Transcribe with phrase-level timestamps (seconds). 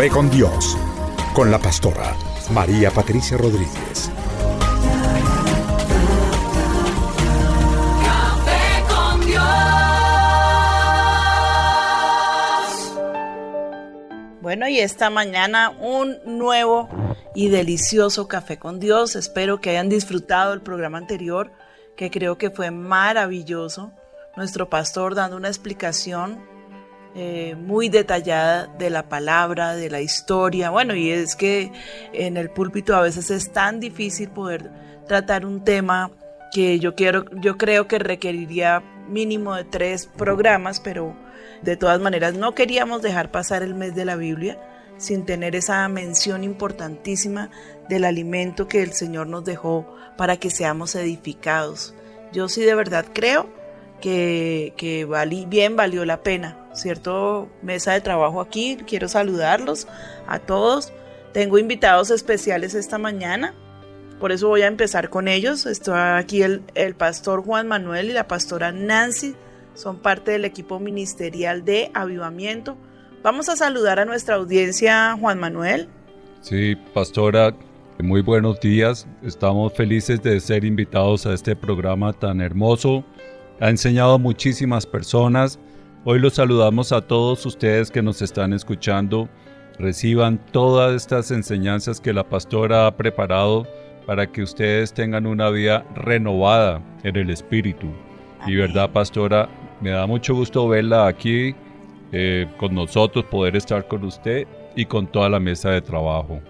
[0.00, 0.78] Café con Dios,
[1.34, 2.16] con la pastora
[2.54, 4.10] María Patricia Rodríguez.
[8.02, 9.44] Café con Dios.
[14.40, 16.88] Bueno, y esta mañana un nuevo
[17.34, 19.16] y delicioso café con Dios.
[19.16, 21.52] Espero que hayan disfrutado el programa anterior,
[21.98, 23.92] que creo que fue maravilloso.
[24.34, 26.49] Nuestro pastor dando una explicación
[27.14, 30.70] eh, muy detallada de la palabra, de la historia.
[30.70, 31.72] Bueno, y es que
[32.12, 34.70] en el púlpito a veces es tan difícil poder
[35.08, 36.10] tratar un tema
[36.52, 41.16] que yo quiero, yo creo que requeriría mínimo de tres programas, pero
[41.62, 44.58] de todas maneras no queríamos dejar pasar el mes de la Biblia
[44.96, 47.50] sin tener esa mención importantísima
[47.88, 51.94] del alimento que el Señor nos dejó para que seamos edificados.
[52.32, 53.48] Yo sí de verdad creo
[54.00, 55.06] que, que
[55.48, 57.48] bien valió la pena, ¿cierto?
[57.62, 59.86] Mesa de trabajo aquí, quiero saludarlos
[60.26, 60.92] a todos.
[61.32, 63.54] Tengo invitados especiales esta mañana,
[64.18, 65.64] por eso voy a empezar con ellos.
[65.64, 69.34] Está aquí el, el pastor Juan Manuel y la pastora Nancy,
[69.74, 72.76] son parte del equipo ministerial de Avivamiento.
[73.22, 75.88] Vamos a saludar a nuestra audiencia, Juan Manuel.
[76.40, 77.54] Sí, pastora,
[77.98, 79.06] muy buenos días.
[79.22, 83.04] Estamos felices de ser invitados a este programa tan hermoso.
[83.60, 85.58] Ha enseñado a muchísimas personas.
[86.06, 89.28] Hoy los saludamos a todos ustedes que nos están escuchando.
[89.78, 93.66] Reciban todas estas enseñanzas que la pastora ha preparado
[94.06, 97.88] para que ustedes tengan una vida renovada en el espíritu.
[98.46, 99.50] Y verdad, pastora,
[99.82, 101.54] me da mucho gusto verla aquí
[102.12, 106.40] eh, con nosotros, poder estar con usted y con toda la mesa de trabajo.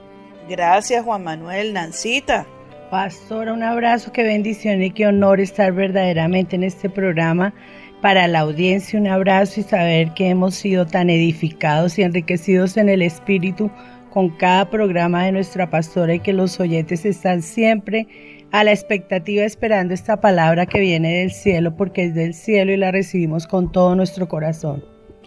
[0.49, 1.72] Gracias, Juan Manuel.
[1.72, 2.47] Nancita.
[2.91, 7.55] Pastora, un abrazo, qué bendición y qué honor estar verdaderamente en este programa.
[8.03, 12.89] Para la audiencia, un abrazo y saber que hemos sido tan edificados y enriquecidos en
[12.89, 13.71] el Espíritu
[14.11, 18.09] con cada programa de nuestra pastora y que los oyentes están siempre
[18.50, 22.77] a la expectativa esperando esta palabra que viene del cielo porque es del cielo y
[22.77, 24.84] la recibimos con todo nuestro corazón.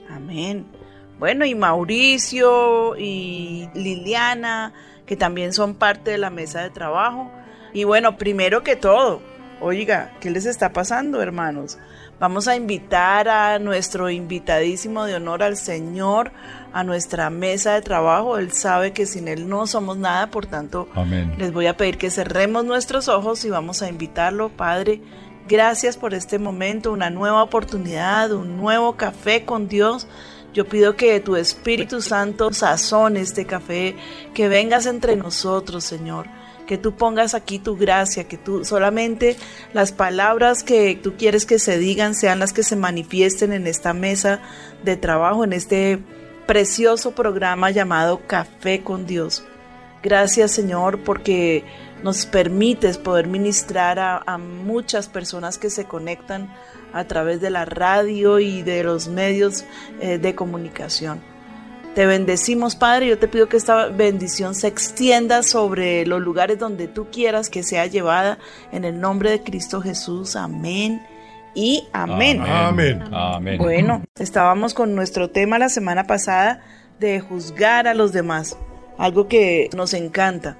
[0.09, 0.66] Amén.
[1.18, 4.73] Bueno, y Mauricio y Liliana,
[5.06, 7.31] que también son parte de la mesa de trabajo.
[7.73, 9.22] Y bueno, primero que todo,
[9.59, 11.78] oiga, ¿qué les está pasando, hermanos?
[12.19, 16.31] Vamos a invitar a nuestro invitadísimo de honor al Señor
[16.72, 18.38] a nuestra mesa de trabajo.
[18.38, 21.34] Él sabe que sin Él no somos nada, por tanto, Amén.
[21.38, 25.01] les voy a pedir que cerremos nuestros ojos y vamos a invitarlo, Padre.
[25.50, 30.07] Gracias por este momento, una nueva oportunidad, un nuevo café con Dios.
[30.53, 33.95] Yo pido que tu Espíritu Santo sazone este café,
[34.34, 36.28] que vengas entre nosotros, Señor.
[36.68, 39.35] Que tú pongas aquí tu gracia, que tú solamente
[39.74, 43.94] las palabras que tú quieres que se digan sean las que se manifiesten en esta
[43.94, 44.40] mesa
[44.84, 45.99] de trabajo, en este
[46.47, 49.43] precioso programa llamado Café con Dios.
[50.02, 51.64] Gracias Señor porque
[52.03, 56.53] nos permites poder ministrar a, muchas personas que se conectan
[56.91, 59.64] a través de la radio y de los medios
[60.02, 61.33] eh, de comunicación.
[61.95, 66.87] Te bendecimos Padre, yo te pido que esta bendición se extienda sobre los lugares donde
[66.87, 68.40] tú quieras que sea llevada
[68.72, 70.35] en el nombre de Cristo Jesús.
[70.35, 71.05] Amén
[71.53, 72.41] y amén.
[72.41, 73.03] Amén.
[73.11, 73.57] Amén.
[73.59, 76.61] Bueno, estábamos con nuestro tema la semana pasada
[76.99, 78.57] de juzgar a los demás,
[78.97, 80.57] algo que nos encanta.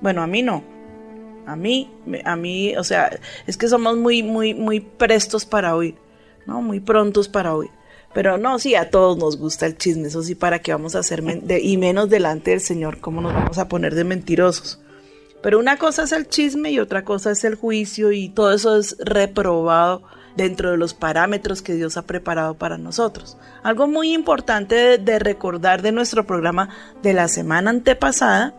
[0.00, 0.62] Bueno, a mí no.
[1.44, 1.90] A mí,
[2.24, 3.10] a mí, o sea,
[3.46, 5.96] es que somos muy, muy, muy prestos para oír.
[6.48, 6.62] ¿no?
[6.62, 7.70] Muy prontos para oír.
[8.14, 11.00] Pero no, sí, a todos nos gusta el chisme, eso sí, para qué vamos a
[11.00, 14.80] hacer, de- y menos delante del Señor, cómo nos vamos a poner de mentirosos.
[15.42, 18.76] Pero una cosa es el chisme y otra cosa es el juicio y todo eso
[18.76, 20.02] es reprobado
[20.36, 23.36] dentro de los parámetros que Dios ha preparado para nosotros.
[23.62, 26.70] Algo muy importante de, de recordar de nuestro programa
[27.02, 28.54] de la semana antepasada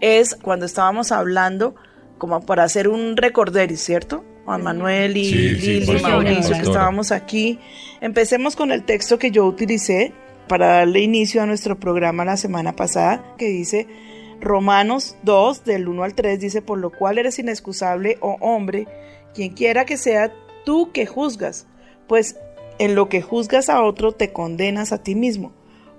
[0.00, 1.74] es cuando estábamos hablando
[2.18, 4.24] como para hacer un recorderis, ¿cierto?
[4.44, 5.36] Juan Manuel y Sí,
[5.80, 7.58] Lili, Mauricio, que estábamos aquí.
[8.00, 10.12] Empecemos con el texto que yo utilicé
[10.46, 13.86] para darle inicio a nuestro programa la semana pasada, que dice
[14.40, 18.86] Romanos 2, del 1 al 3, dice, por lo cual eres inexcusable, oh hombre,
[19.34, 20.32] quien quiera que sea
[20.64, 21.66] tú que juzgas,
[22.06, 22.36] pues
[22.78, 25.52] en lo que juzgas a otro te condenas a ti mismo,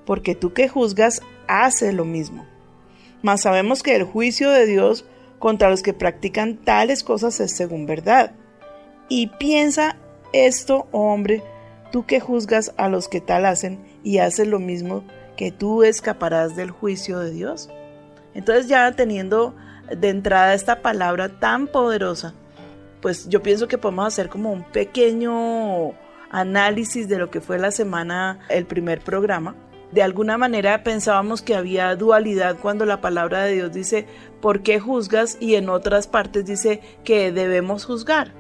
[0.05, 2.45] porque tú que juzgas haces lo mismo.
[3.21, 5.05] Mas sabemos que el juicio de Dios
[5.37, 8.31] contra los que practican tales cosas es según verdad.
[9.09, 9.97] Y piensa
[10.31, 11.43] esto, oh hombre,
[11.91, 15.03] tú que juzgas a los que tal hacen y haces lo mismo,
[15.37, 17.69] que tú escaparás del juicio de Dios.
[18.33, 19.55] Entonces ya teniendo
[19.95, 22.33] de entrada esta palabra tan poderosa,
[23.01, 25.93] pues yo pienso que podemos hacer como un pequeño
[26.29, 29.55] análisis de lo que fue la semana, el primer programa.
[29.91, 34.05] De alguna manera pensábamos que había dualidad cuando la palabra de Dios dice,
[34.39, 35.37] ¿por qué juzgas?
[35.39, 38.38] Y en otras partes dice que debemos juzgar.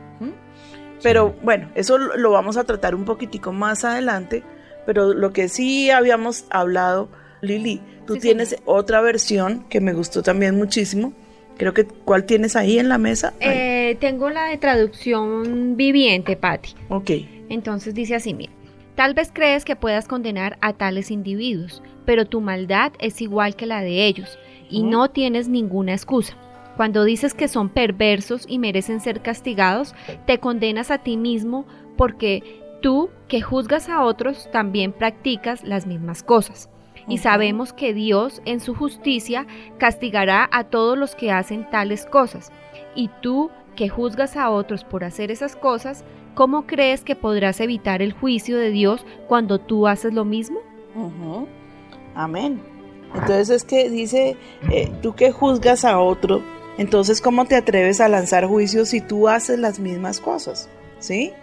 [1.01, 4.43] Pero bueno, eso lo vamos a tratar un poquitico más adelante.
[4.85, 7.09] Pero lo que sí habíamos hablado,
[7.41, 11.13] Lili, tú Sí, tienes otra versión que me gustó también muchísimo.
[11.57, 13.33] Creo que, ¿cuál tienes ahí en la mesa?
[13.39, 16.73] Eh, tengo la de traducción viviente, Patti.
[16.87, 17.11] Ok.
[17.49, 18.53] Entonces dice así, mira,
[18.95, 23.65] tal vez crees que puedas condenar a tales individuos, pero tu maldad es igual que
[23.65, 26.35] la de ellos y no tienes ninguna excusa.
[26.79, 29.93] Cuando dices que son perversos y merecen ser castigados,
[30.25, 31.65] te condenas a ti mismo
[31.97, 36.69] porque tú, que juzgas a otros, también practicas las mismas cosas.
[37.09, 39.45] Y sabemos que Dios, en su justicia,
[39.77, 42.49] castigará a todos los que hacen tales cosas.
[42.95, 48.01] Y tú, que juzgas a otros por hacer esas cosas, ¿cómo crees que podrás evitar
[48.01, 50.61] el juicio de Dios cuando tú haces lo mismo?
[52.15, 52.61] Amén.
[53.13, 54.37] Entonces es que dice,
[54.71, 56.41] eh, tú que juzgas a otro,
[56.79, 60.69] entonces ¿cómo te atreves a lanzar juicios si tú haces las mismas cosas?
[60.99, 61.33] ¿Sí?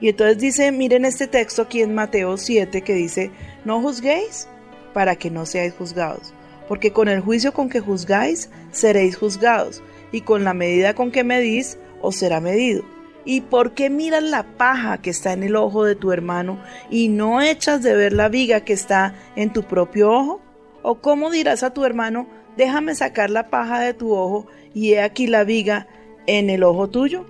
[0.00, 3.30] Y entonces dice, miren este texto aquí en Mateo 7 que dice,
[3.64, 4.48] no juzguéis
[4.94, 6.32] para que no seáis juzgados,
[6.66, 11.22] porque con el juicio con que juzgáis seréis juzgados, y con la medida con que
[11.22, 12.82] medís os será medido.
[13.24, 16.58] ¿Y por qué miras la paja que está en el ojo de tu hermano
[16.90, 20.40] y no echas de ver la viga que está en tu propio ojo?
[20.82, 22.26] ¿O cómo dirás a tu hermano,
[22.56, 25.86] déjame sacar la paja de tu ojo y he aquí la viga
[26.26, 27.26] en el ojo tuyo?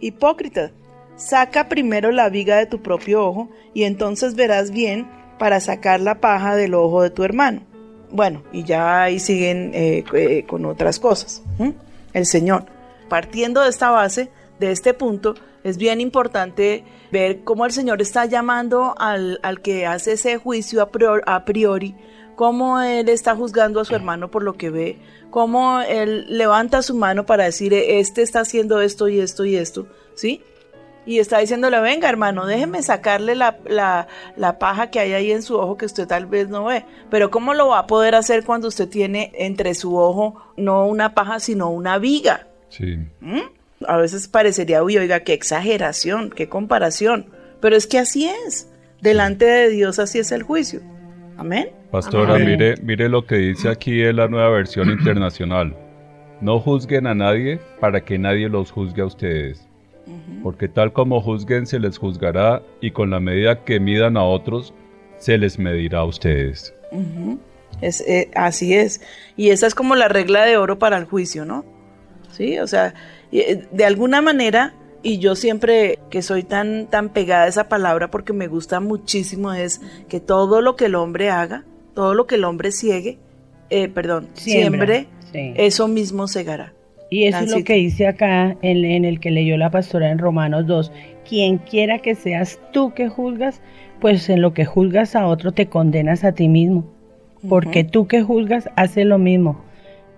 [0.00, 0.72] Hipócrita,
[1.16, 5.08] saca primero la viga de tu propio ojo y entonces verás bien
[5.38, 7.62] para sacar la paja del ojo de tu hermano.
[8.10, 11.42] Bueno, y ya ahí siguen eh, eh, con otras cosas.
[12.12, 12.66] El Señor.
[13.08, 15.34] Partiendo de esta base, de este punto,
[15.64, 20.82] es bien importante ver cómo el Señor está llamando al, al que hace ese juicio
[21.26, 21.94] a priori,
[22.36, 24.98] cómo Él está juzgando a su hermano por lo que ve,
[25.30, 29.88] cómo Él levanta su mano para decir, este está haciendo esto y esto y esto,
[30.14, 30.42] ¿sí?
[31.06, 35.42] Y está diciéndole, venga hermano, déjeme sacarle la, la, la paja que hay ahí en
[35.42, 36.84] su ojo que usted tal vez no ve.
[37.10, 41.14] Pero ¿cómo lo va a poder hacer cuando usted tiene entre su ojo no una
[41.14, 42.48] paja, sino una viga?
[42.70, 42.98] Sí.
[43.20, 43.40] ¿Mm?
[43.86, 47.30] A veces parecería, uy, oiga, qué exageración, qué comparación.
[47.60, 48.68] Pero es que así es.
[49.00, 50.80] Delante de Dios así es el juicio.
[51.36, 51.70] Amén.
[51.96, 52.48] Pastora, Amén.
[52.48, 55.74] mire, mire lo que dice aquí en la nueva versión internacional.
[56.42, 59.66] No juzguen a nadie para que nadie los juzgue a ustedes.
[60.42, 64.74] Porque tal como juzguen se les juzgará y con la medida que midan a otros
[65.16, 66.74] se les medirá a ustedes.
[67.80, 69.00] Es, eh, así es.
[69.38, 71.64] Y esa es como la regla de oro para el juicio, ¿no?
[72.30, 72.92] Sí, o sea,
[73.32, 78.10] eh, de alguna manera, y yo siempre que soy tan, tan pegada a esa palabra
[78.10, 81.64] porque me gusta muchísimo, es que todo lo que el hombre haga,
[81.96, 83.18] todo lo que el hombre ciegue,
[83.70, 85.54] eh, perdón, siembre, sí.
[85.56, 86.74] eso mismo segará.
[87.10, 90.18] Y eso es lo que dice acá en, en el que leyó la pastora en
[90.18, 90.92] Romanos 2.
[91.26, 93.62] Quien quiera que seas tú que juzgas,
[94.00, 96.84] pues en lo que juzgas a otro te condenas a ti mismo.
[97.48, 99.64] Porque tú que juzgas haces lo mismo.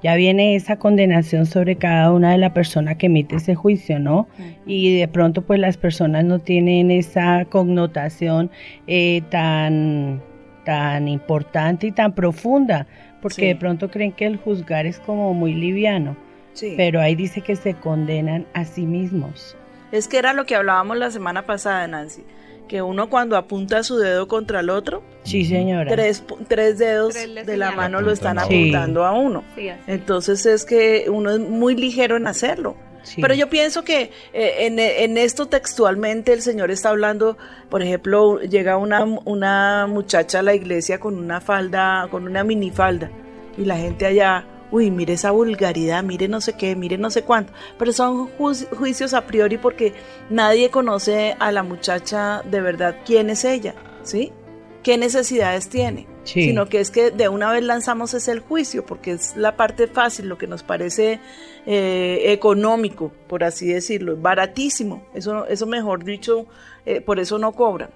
[0.02, 4.28] Ya viene esa condenación sobre cada una de la persona que emite ese juicio, ¿no?
[4.66, 8.50] Y de pronto pues las personas no tienen esa connotación
[8.86, 10.22] eh, tan,
[10.68, 12.86] tan importante y tan profunda,
[13.22, 13.46] porque Sí.
[13.46, 16.14] de pronto creen que el juzgar es como muy liviano.
[16.52, 16.74] Sí.
[16.76, 19.56] Pero ahí dice que se condenan a sí mismos.
[19.92, 22.22] Es que era lo que hablábamos la semana pasada, Nancy,
[22.68, 25.90] que uno cuando apunta su dedo contra el otro, Sí, señora.
[25.90, 29.42] tres, pu- tres dedos Tres de la mano lo están apuntando a uno.
[29.86, 32.76] Entonces es que uno es muy ligero en hacerlo.
[33.22, 37.36] Pero yo pienso que eh, en, en esto textualmente el Señor está hablando,
[37.70, 43.10] por ejemplo, llega una, una muchacha a la iglesia con una falda, con una minifalda,
[43.56, 47.22] y la gente allá, uy, mire esa vulgaridad, mire no sé qué, mire no sé
[47.22, 47.52] cuánto.
[47.78, 49.94] Pero son ju- juicios a priori porque
[50.30, 54.32] nadie conoce a la muchacha de verdad quién es ella, ¿sí?
[54.82, 56.06] ¿Qué necesidades tiene?
[56.28, 56.42] Sí.
[56.42, 59.86] Sino que es que de una vez lanzamos ese el juicio, porque es la parte
[59.86, 61.20] fácil, lo que nos parece
[61.64, 65.06] eh, económico, por así decirlo, baratísimo.
[65.14, 66.46] Eso, eso mejor dicho,
[66.84, 67.88] eh, por eso no cobran.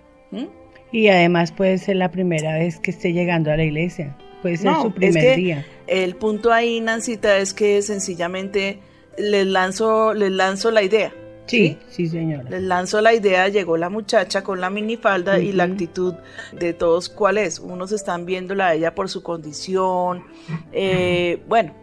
[0.92, 4.16] Y además puede ser la primera vez que esté llegando a la iglesia.
[4.40, 5.66] Puede ser No, su es primer que día.
[5.86, 8.78] El punto ahí, Nancita, es que sencillamente
[9.18, 11.12] les lanzo, les lanzo la idea.
[11.46, 12.49] Sí, sí, señora.
[12.49, 16.14] Les lanzo la idea, llegó la muchacha con la minifalda y la actitud
[16.52, 17.58] de todos, ¿cuál es?
[17.58, 20.25] Unos están viéndola a ella por su condición,
[20.72, 21.75] eh, bueno,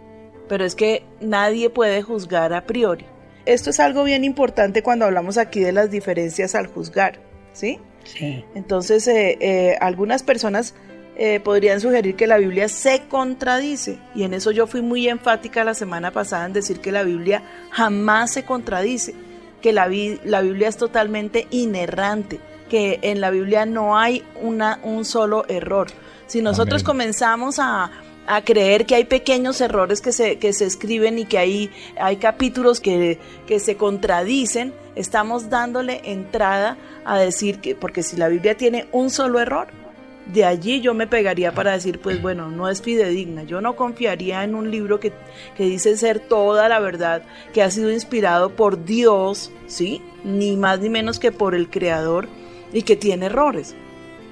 [0.48, 3.06] pero es que nadie puede juzgar a priori.
[3.46, 7.20] Esto es algo bien importante cuando hablamos aquí de las diferencias al juzgar,
[7.54, 7.80] ¿sí?
[8.04, 8.44] Sí.
[8.56, 10.74] Entonces, eh, eh, algunas personas
[11.16, 15.64] eh, podrían sugerir que la Biblia se contradice, y en eso yo fui muy enfática
[15.64, 19.14] la semana pasada en decir que la Biblia jamás se contradice,
[19.62, 19.90] que la,
[20.24, 22.40] la Biblia es totalmente inerrante,
[22.70, 25.88] que en la Biblia no hay una, un solo error.
[26.28, 26.86] Si nosotros Amén.
[26.86, 27.92] comenzamos a,
[28.28, 32.18] a creer que hay pequeños errores que se, que se escriben y que hay, hay
[32.18, 38.56] capítulos que, que se contradicen, estamos dándole entrada a decir que, porque si la Biblia
[38.56, 39.68] tiene un solo error,
[40.34, 43.44] de allí yo me pegaría para decir, pues bueno, no es fidedigna.
[43.44, 45.12] Yo no confiaría en un libro que,
[45.56, 50.02] que dice ser toda la verdad, que ha sido inspirado por Dios, ¿sí?
[50.24, 52.28] Ni más ni menos que por el Creador
[52.72, 53.76] y que tiene errores.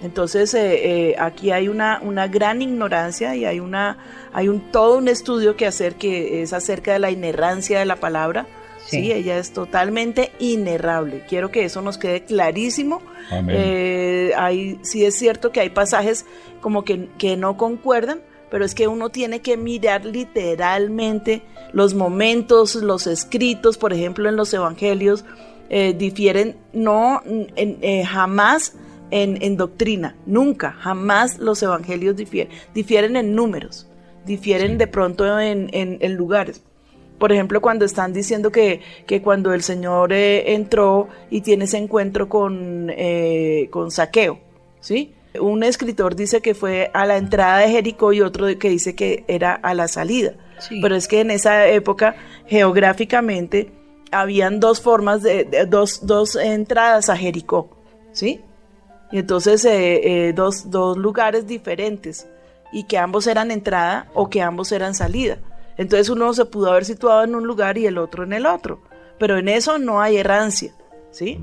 [0.04, 3.98] Entonces eh, eh, aquí hay una, una gran ignorancia y hay una
[4.32, 7.96] hay un todo un estudio que hacer que es acerca de la inerrancia de la
[7.96, 8.46] palabra.
[8.88, 9.12] Sí, Sí.
[9.12, 11.24] ella es totalmente inerrable.
[11.27, 13.01] Quiero que eso nos quede clarísimo.
[13.50, 16.25] Eh, hay, sí es cierto que hay pasajes
[16.62, 21.41] como que, que no concuerdan, pero es que uno tiene que mirar literalmente
[21.74, 25.25] los momentos, los escritos, por ejemplo, en los evangelios,
[25.70, 28.74] eh, difieren no en- eh, jamás
[29.12, 33.88] en, en doctrina, nunca, jamás los evangelios difieren, difieren en números,
[34.25, 34.77] difieren Sí.
[34.77, 36.62] de pronto en lugares.
[37.17, 41.77] Por ejemplo, cuando están diciendo que, que cuando el Señor eh, entró y tiene ese
[41.77, 44.39] encuentro con, eh, con Saqueo,
[44.79, 45.13] ¿sí?
[45.39, 49.24] Un escritor dice que fue a la entrada de Jericó y otro que dice que
[49.27, 50.33] era a la salida.
[50.59, 50.79] Sí.
[50.81, 52.15] Pero es que en esa época,
[52.47, 53.71] geográficamente,
[54.12, 57.69] habían dos formas, de, de- dos, dos entradas a Jericó,
[58.12, 58.41] ¿sí?
[59.12, 62.27] Y entonces eh, eh, dos, dos lugares diferentes
[62.71, 65.38] y que ambos eran entrada o que ambos eran salida.
[65.77, 68.81] Entonces uno se pudo haber situado en un lugar y el otro en el otro.
[69.19, 70.74] Pero en eso no hay errancia,
[71.12, 71.39] ¿sí?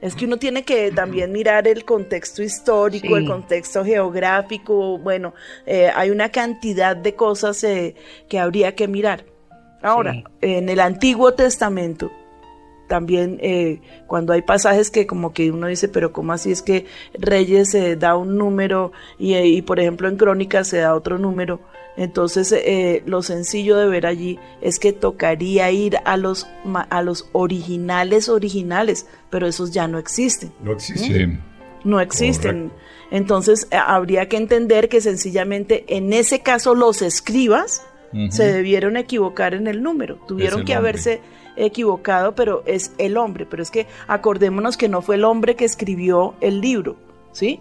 [0.00, 3.14] Es que uno tiene que también mirar el contexto histórico, Sí.
[3.14, 5.34] el contexto geográfico, bueno,
[5.66, 7.96] eh, hay una cantidad de cosas eh,
[8.28, 9.24] que habría que mirar.
[9.82, 10.24] Ahora, Sí.
[10.40, 12.12] en el Antiguo Testamento,
[12.88, 16.86] también eh, cuando hay pasajes que como que uno dice, pero ¿cómo así es que
[17.14, 21.18] Reyes se da un número y, eh, y, por ejemplo en Crónicas se da otro
[21.18, 21.60] número?
[21.98, 26.46] Entonces eh, lo sencillo de ver allí es que tocaría ir a los,
[26.90, 31.26] a los originales originales, pero esos ya no existen No existe.
[31.26, 31.38] Sí.
[31.82, 32.70] no existen.
[33.10, 37.82] Entonces eh, habría que entender que sencillamente en ese caso los escribas
[38.30, 41.20] se debieron equivocar en el número, tuvieron el que haberse
[41.58, 45.64] equivocado, pero es el hombre, pero es que acordémonos que no fue el hombre que
[45.64, 46.96] escribió el libro,
[47.32, 47.60] ¿sí?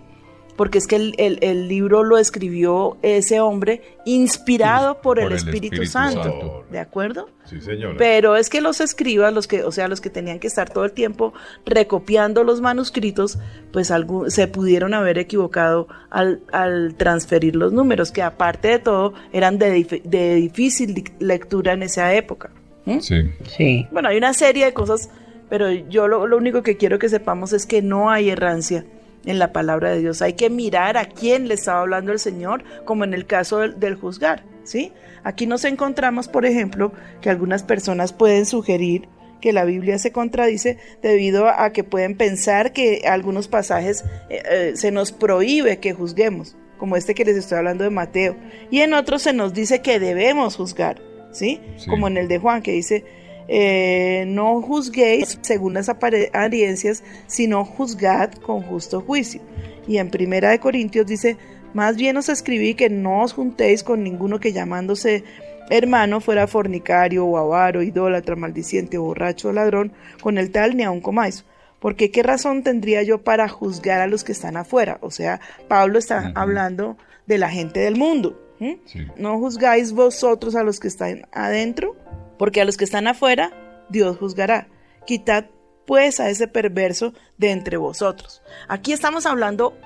[0.55, 5.85] Porque es que el, el- el libro lo escribió ese hombre inspirado por, el, Espíritu,
[5.85, 6.65] Santo, Santo.
[6.71, 7.29] ¿de acuerdo?
[7.45, 7.93] Sí, señora.
[7.99, 10.83] Pero es que los escribas, los que, o sea, los que tenían que estar todo
[10.83, 11.31] el tiempo
[11.63, 13.37] recopiando los manuscritos,
[13.71, 19.13] pues algún- se pudieron haber equivocado al, al transferir los números, que aparte de todo
[19.31, 22.49] eran de, de difícil di- lectura en esa época.
[22.87, 22.99] ¿Mm?
[23.01, 23.29] Sí.
[23.55, 23.87] Sí.
[23.91, 25.09] Bueno, hay una serie de cosas,
[25.49, 28.85] pero yo lo, lo único que quiero que sepamos es que no hay errancia
[29.25, 30.21] en la palabra de Dios.
[30.21, 33.79] Hay que mirar a quién le estaba hablando el Señor, como en el caso del,
[33.79, 34.93] del juzgar, ¿sí?
[35.23, 39.09] Aquí nos encontramos, por ejemplo, que algunas personas pueden sugerir
[39.41, 44.71] que la Biblia se contradice debido a que pueden pensar que algunos pasajes eh, eh,
[44.75, 48.35] se nos prohíbe que juzguemos, como este que les estoy hablando de Mateo,
[48.71, 51.01] y en otros se nos dice que debemos juzgar,
[51.37, 51.61] ¿sí?
[51.77, 51.89] Sí.
[51.89, 53.03] Como en el de Juan, que dice,
[53.47, 59.41] eh, no juzguéis según las apariencias, sino juzgad con justo juicio.
[59.87, 61.37] Y en Primera de Corintios dice,
[61.73, 65.23] más bien os escribí que no os juntéis con ninguno que llamándose
[65.69, 69.91] hermano fuera fornicario o avaro, idólatra, maldiciente, borracho o ladrón,
[70.21, 71.45] con el tal ni aun comáis.
[71.79, 74.97] Porque qué razón tendría yo para juzgar a los que están afuera?
[75.01, 78.46] O sea, Pablo está hablando de la gente del mundo.
[79.15, 81.95] No juzgáis vosotros a los que están adentro,
[82.37, 83.51] porque a los que están afuera,
[83.89, 84.67] Dios juzgará.
[85.05, 85.45] Quitad
[85.85, 88.41] pues a ese perverso de entre vosotros.
[88.67, 89.77] Aquí estamos hablando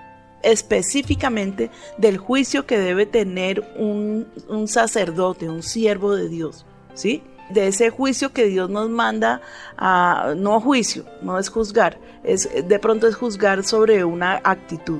[0.41, 7.23] específicamente del juicio que debe tener un, un sacerdote, un siervo de Dios, ¿sí?
[7.53, 9.41] de ese juicio que Dios nos manda
[9.77, 14.99] a no juicio, no es juzgar, es de pronto es juzgar sobre una actitud,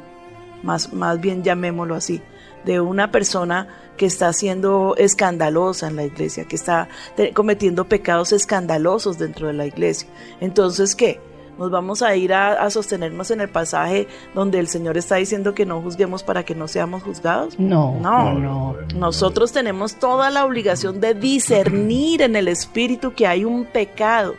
[0.64, 2.22] más, más bien llamémoslo así,
[2.66, 6.90] de una persona que está siendo escandalosa en la iglesia, que está
[7.34, 10.08] cometiendo pecados escandalosos dentro de la iglesia.
[10.40, 11.20] Entonces, ¿qué?
[11.62, 15.66] nos vamos a ir a, sostenernos en el pasaje donde el Señor está diciendo que
[15.66, 17.60] no juzguemos para que no seamos juzgados?
[17.60, 18.76] No, no, no.
[18.96, 24.34] Nosotros tenemos toda la obligación de discernir en el Espíritu que hay un pecado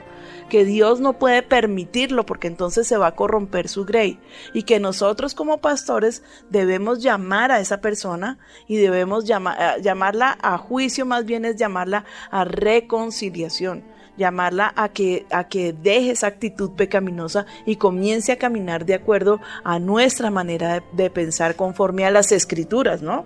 [0.53, 4.21] que Dios no puede permitirlo porque entonces se va a corromper su grey.
[4.53, 9.35] Y que nosotros como pastores debemos llamar a esa persona y debemos eh,
[9.81, 13.83] llamarla a juicio, más bien es llamarla a reconciliación
[14.17, 19.41] llamarla a que, a que deje esa actitud pecaminosa y comience a caminar de acuerdo
[19.65, 23.25] a nuestra manera de, pensar conforme a las escrituras, ¿no?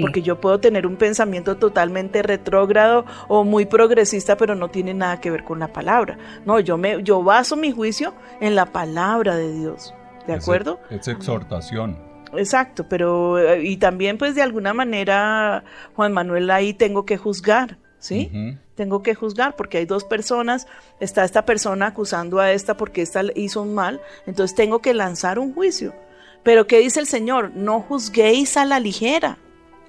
[0.00, 5.20] Porque yo puedo tener un pensamiento totalmente retrógrado o muy progresista, pero no tiene nada
[5.20, 6.18] que ver con la palabra.
[6.44, 9.94] No, yo, me, yo baso mi juicio en la palabra de Dios.
[10.26, 10.80] ¿De acuerdo?
[10.90, 11.98] Es, exhortación.
[12.34, 15.64] Exacto, pero eh, y también pues de alguna manera,
[15.94, 18.56] Juan Manuel, ahí tengo que juzgar, ¿sí?
[18.74, 20.66] tengo que juzgar porque hay dos personas,
[21.00, 25.38] está esta persona acusando a esta porque esta hizo un mal, entonces tengo que lanzar
[25.38, 25.94] un juicio.
[26.42, 27.50] Pero ¿qué dice el Señor?
[27.54, 29.38] No juzguéis a la ligera,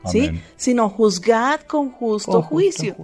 [0.06, 0.42] ¿sí?
[0.56, 2.96] Sino juzgad con justo, juicio.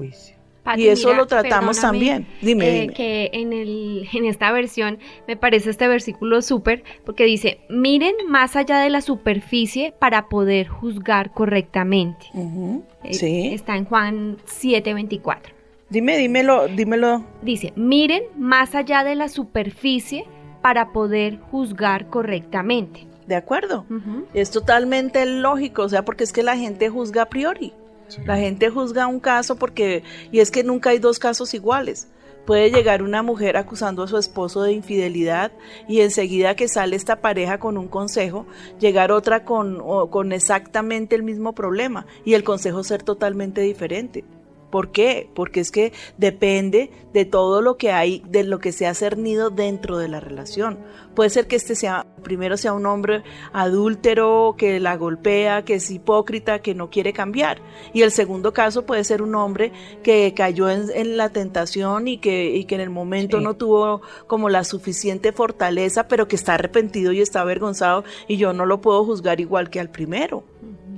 [0.77, 2.27] Y eso lo tratamos también.
[2.41, 7.59] Dime, eh, Que en, el, en esta versión me parece este versículo súper porque dice,
[7.69, 12.27] miren más allá de la superficie para poder juzgar correctamente.
[13.03, 13.53] Eh, sí.
[13.53, 15.53] Está en Juan 7:24.
[15.89, 17.23] Dime, dímelo, dímelo.
[17.41, 20.25] Dice, miren más allá de la superficie
[20.61, 23.05] para poder juzgar correctamente.
[23.27, 23.85] De acuerdo.
[24.33, 27.73] Es totalmente lógico, o sea, porque es que la gente juzga a priori.
[28.25, 32.07] La gente juzga un caso porque, y es que nunca hay dos casos iguales.
[32.45, 35.53] Puede llegar una mujer acusando a su esposo de infidelidad
[35.87, 38.45] y enseguida que sale esta pareja con un consejo,
[38.79, 44.25] llegar otra con, con exactamente el mismo problema y el consejo ser totalmente diferente.
[44.73, 45.29] ¿Por qué?
[45.35, 49.51] Porque es que depende de todo lo que hay, de lo que se ha cernido
[49.51, 50.79] dentro de la relación.
[51.13, 55.91] Puede ser que este sea, primero sea un hombre adúltero, que la golpea, que es
[55.91, 57.61] hipócrita, que no quiere cambiar.
[57.93, 62.55] Y el segundo caso puede ser un hombre que cayó en, la tentación y que,
[62.55, 67.11] y que en el momento no tuvo como la suficiente fortaleza, pero que está arrepentido
[67.11, 70.43] y está avergonzado y yo no lo puedo juzgar igual que al primero.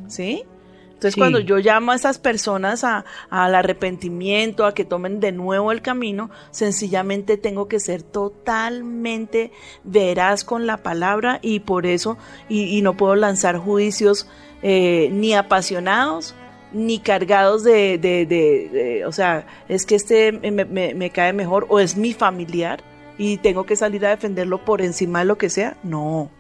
[0.08, 0.46] ¿Sí?
[0.96, 5.74] Entonces, cuando yo llamo a esas personas a, al arrepentimiento, a que tomen de nuevo
[5.74, 9.52] el camino, sencillamente tengo que ser totalmente
[9.84, 14.30] veraz con la palabra y por eso, y, no puedo lanzar juicios
[14.64, 16.34] eh, ni apasionados,
[16.72, 21.98] ni cargados de, de, o sea, es que este me, me, cae mejor o es
[21.98, 22.82] mi familiar
[23.18, 25.76] y tengo que salir a defenderlo por encima de lo que sea.
[25.84, 26.32] No,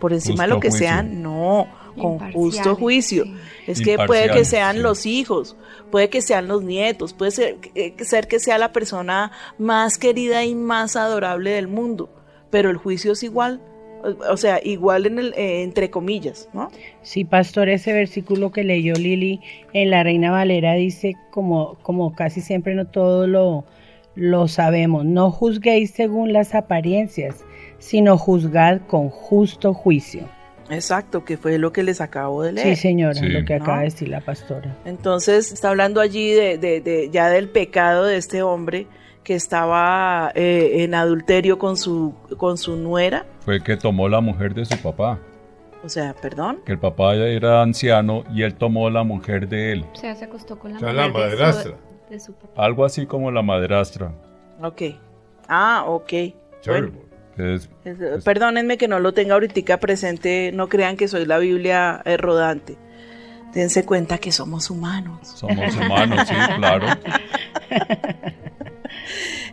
[0.00, 3.24] por encima de lo que sea, no con justo juicio.
[3.66, 5.56] Es que puede que sean los hijos,
[5.90, 10.44] puede que sean los nietos, puede ser, eh, ser que sea la persona más querida
[10.44, 12.10] y más adorable del mundo,
[12.50, 13.60] pero el juicio es igual
[14.02, 16.70] o sea, igual en el, eh, entre comillas, ¿no?
[17.02, 19.40] Sí, pastor, ese versículo que leyó Lili
[19.72, 23.64] en la Reina Valera dice, como, como casi siempre no todo lo,
[24.14, 27.44] lo sabemos, no juzguéis según las apariencias,
[27.78, 30.28] sino juzgad con justo juicio.
[30.70, 32.76] Exacto, que fue lo que les acabo de leer.
[32.76, 34.76] Sí, señora, lo que acaba de decir la pastora.
[34.84, 38.86] Entonces, está hablando allí de, de, ya del pecado de este hombre
[39.24, 43.26] que estaba eh, en adulterio con su, con su nuera.
[43.40, 45.18] Fue que tomó la mujer de su papá.
[45.82, 46.60] O sea, perdón.
[46.64, 49.84] Que el papá ya era anciano y él tomó la mujer de él.
[49.92, 51.74] O sea, se acostó con la o sea, la madrastra.
[52.08, 52.64] De su, papá.
[52.64, 54.12] Algo así como la madrastra.
[54.62, 54.82] Ok.
[55.48, 56.12] Ah, ok.
[58.24, 62.76] Perdónenme que no lo tenga ahorita presente, no crean que soy la Biblia eh, rodante.
[63.52, 65.28] Dense cuenta que somos humanos.
[65.28, 66.86] Somos humanos, sí, claro.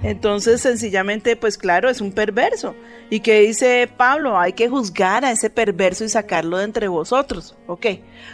[0.04, 2.76] Entonces, sencillamente, pues claro, es un perverso.
[3.10, 4.38] ¿Y qué dice Pablo?
[4.40, 7.56] Hay que juzgar a ese perverso y sacarlo de entre vosotros.
[7.66, 7.88] Ok.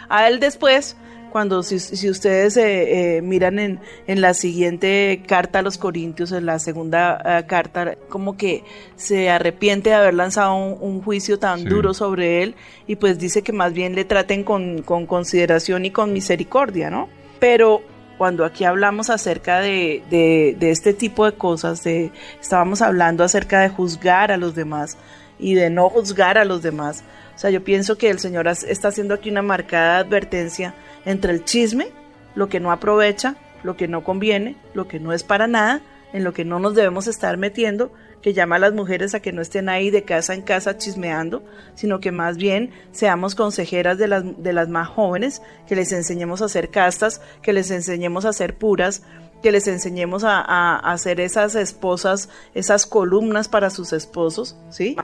[0.08, 0.96] A él después,
[1.34, 6.30] cuando si, si ustedes eh, eh, miran en, en la siguiente carta a los Corintios,
[6.30, 8.62] en la segunda eh, carta, como que
[8.94, 11.64] se arrepiente de haber lanzado un, un juicio tan Sí.
[11.64, 12.54] duro sobre él
[12.86, 17.08] y pues dice que más bien le traten con, con consideración y con misericordia, ¿no?
[17.40, 17.82] Pero
[18.16, 23.58] cuando aquí hablamos acerca de, de- de este tipo de cosas, de, estábamos hablando acerca
[23.60, 24.96] de juzgar a los demás
[25.40, 27.02] y de no juzgar a los demás.
[27.34, 31.44] O sea, yo pienso que el Señor está haciendo aquí una marcada advertencia entre el
[31.44, 31.88] chisme,
[32.34, 36.22] lo que no aprovecha, lo que no conviene, lo que no es para nada, en
[36.22, 37.92] lo que no nos debemos estar metiendo,
[38.22, 41.44] que llama a las mujeres a que no estén ahí de casa en casa chismeando,
[41.74, 46.40] sino que más bien seamos consejeras de las, de las más jóvenes, que les enseñemos
[46.40, 49.02] a ser castas, que les enseñemos a ser puras,
[49.42, 54.96] que les enseñemos a, a, a ser esas esposas, esas columnas para sus esposos, ¿sí?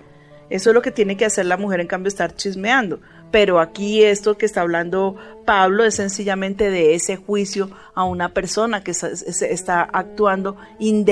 [0.50, 3.00] Eso es lo que tiene que hacer la mujer, en cambio, estar chismeando.
[3.30, 5.14] Pero aquí esto que está hablando
[5.46, 10.56] Pablo es sencillamente de ese juicio a una persona que está, actuando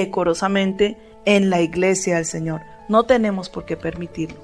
[0.03, 2.63] indecorosamente en la iglesia del Señor.
[2.89, 4.39] No tenemos por qué permitirlo.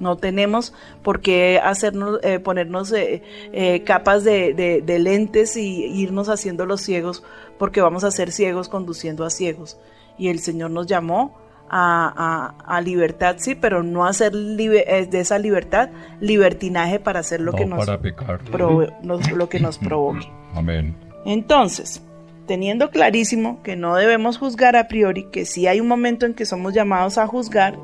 [0.00, 0.72] No tenemos
[1.04, 6.66] por qué hacernos, eh, ponernos eh, eh, capas de, de- de lentes y irnos haciendo
[6.66, 7.22] los ciegos,
[7.58, 9.78] porque vamos a ser ciegos conduciendo a ciegos.
[10.18, 11.38] Y el Señor nos llamó
[11.74, 15.88] a, a- a libertad, sí, pero no hacer libe- eh, de esa libertad
[16.20, 18.40] libertinaje para hacer lo no que nos, para pecar.
[18.44, 20.26] prove- nos- lo que nos provoque.
[20.54, 20.94] Amén.
[21.24, 22.02] Entonces,
[22.46, 26.44] teniendo clarísimo que no debemos juzgar a priori, que sí hay un momento en que
[26.44, 27.76] somos llamados a juzgar,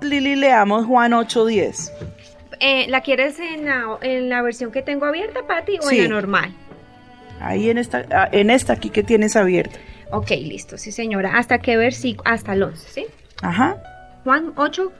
[0.00, 1.92] Lili, leamos Juan 8:10.
[2.60, 5.98] Eh, ¿La quieres en la, en la versión que tengo abierta, Pati, o Sí.
[5.98, 6.52] en la normal?
[7.40, 9.78] Ahí en esta, ah, en esta aquí que tienes abierta.
[10.10, 11.36] Ok, listo, sí señora.
[11.36, 12.28] ¿Hasta qué versículo?
[12.28, 13.06] Hasta el 11, ¿sí?
[13.42, 13.76] Ajá.
[14.24, 14.92] Juan 8,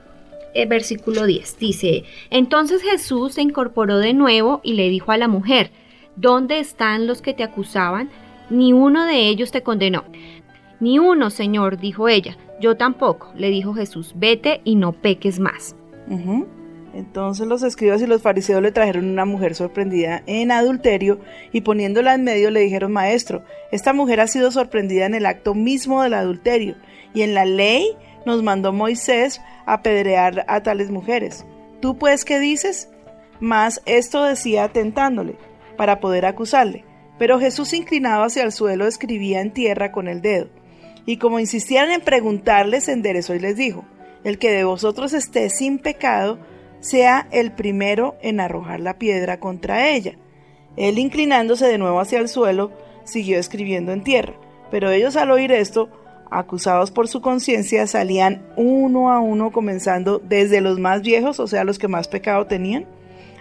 [0.53, 1.57] eh, versículo 10.
[1.59, 5.71] Dice, entonces Jesús se incorporó de nuevo y le dijo a la mujer,
[6.15, 8.09] ¿dónde están los que te acusaban?
[8.49, 10.05] Ni uno de ellos te condenó.
[10.79, 12.37] Ni uno, Señor, dijo ella.
[12.59, 15.75] Yo tampoco, le dijo Jesús, vete y no peques más.
[16.93, 21.19] Entonces los escribas y los fariseos le trajeron una mujer sorprendida en adulterio
[21.51, 25.53] y poniéndola en medio le dijeron, Maestro, esta mujer ha sido sorprendida en el acto
[25.53, 26.75] mismo del adulterio
[27.13, 31.45] y en la ley nos mandó Moisés apedrear a tales mujeres.
[31.81, 32.89] ¿Tú pues qué dices?
[33.39, 35.35] Mas esto decía tentándole,
[35.77, 36.83] para poder acusarle.
[37.17, 40.47] Pero Jesús inclinado hacia el suelo escribía en tierra con el dedo.
[41.05, 43.85] Y como insistían en preguntarles, se enderezó y les dijo,
[44.23, 46.39] el que de vosotros esté sin pecado,
[46.81, 50.15] sea el primero en arrojar la piedra contra ella.
[50.77, 52.71] Él inclinándose de nuevo hacia el suelo,
[53.03, 54.33] siguió escribiendo en tierra.
[54.71, 55.89] Pero ellos al oír esto,
[56.29, 61.63] acusados por su conciencia, salían uno a uno, comenzando desde los más viejos, o sea,
[61.63, 62.85] los que más pecado tenían,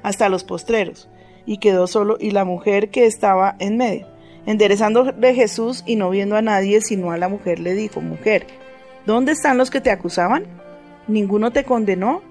[0.02, 1.08] hasta los postreros.
[1.46, 4.06] Y quedó solo y la mujer que estaba en medio.
[4.46, 8.46] Enderezando de Jesús y no viendo a nadie, sino a la mujer, le dijo, mujer,
[9.06, 10.44] ¿dónde están los que te acusaban?
[11.06, 12.22] ¿Ninguno te condenó?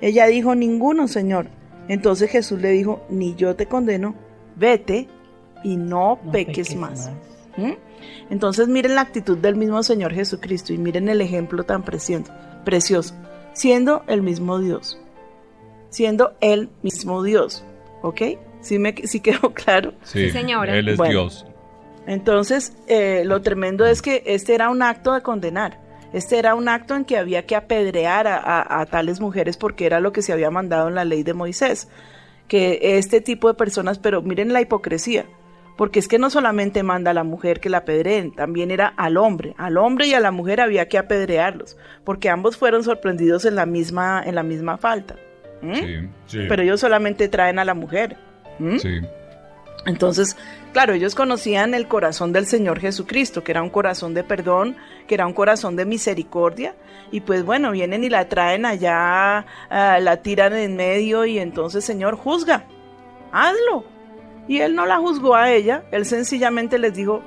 [0.00, 1.48] Ella dijo, ninguno, Señor.
[1.88, 4.14] Entonces Jesús le dijo, ni yo te condeno,
[4.56, 5.08] vete
[5.62, 7.10] y no, No peques, más.
[7.56, 7.72] ¿Mm?
[8.30, 12.32] Entonces miren la actitud del mismo Señor Jesucristo y miren el ejemplo tan precioso,
[12.64, 13.14] precioso,
[13.52, 14.98] siendo el mismo Dios,
[15.90, 17.64] siendo el mismo Dios,
[18.02, 18.20] ¿ok?
[18.60, 19.92] ¿Sí, me, sí quedó claro?
[20.02, 20.76] Sí, Sí, señora.
[20.76, 21.12] Él es Bueno.
[21.12, 21.46] Dios.
[22.06, 25.80] Entonces, eh, lo tremendo es que este era un acto de condenar.
[26.12, 29.86] Este era un acto en que había que apedrear a, a- a tales mujeres porque
[29.86, 31.88] era lo que se había mandado en la ley de Moisés.
[32.46, 35.26] Que este tipo de personas, pero miren la hipocresía,
[35.76, 39.16] porque es que no solamente manda a la mujer que la apedreen, también era al
[39.16, 39.54] hombre.
[39.58, 43.66] Al hombre y a la mujer había que apedrearlos, porque ambos fueron sorprendidos en la
[43.66, 45.16] misma, en la misma falta.
[45.62, 45.74] ¿Mm?
[45.74, 46.38] Sí, sí.
[46.48, 48.16] Pero ellos solamente traen a la mujer.
[48.58, 48.78] ¿Mm?
[48.78, 49.00] sí.
[49.86, 50.36] Entonces,
[50.72, 55.14] claro, ellos conocían el corazón del Señor Jesucristo, que era un corazón de perdón, que
[55.14, 56.74] era un corazón de misericordia,
[57.12, 61.84] y pues bueno, vienen y la traen allá, ah, la tiran en medio y entonces,
[61.84, 62.64] Señor, juzga,
[63.30, 63.95] hazlo.
[64.48, 67.22] Y él no la juzgó a ella, él sencillamente les dijo,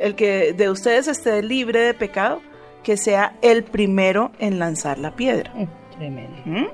[0.00, 2.40] el que de ustedes esté libre de pecado,
[2.82, 5.52] que sea el primero en lanzar la piedra.
[5.54, 6.42] Mm, Tremendo.
[6.44, 6.66] ¿Mm?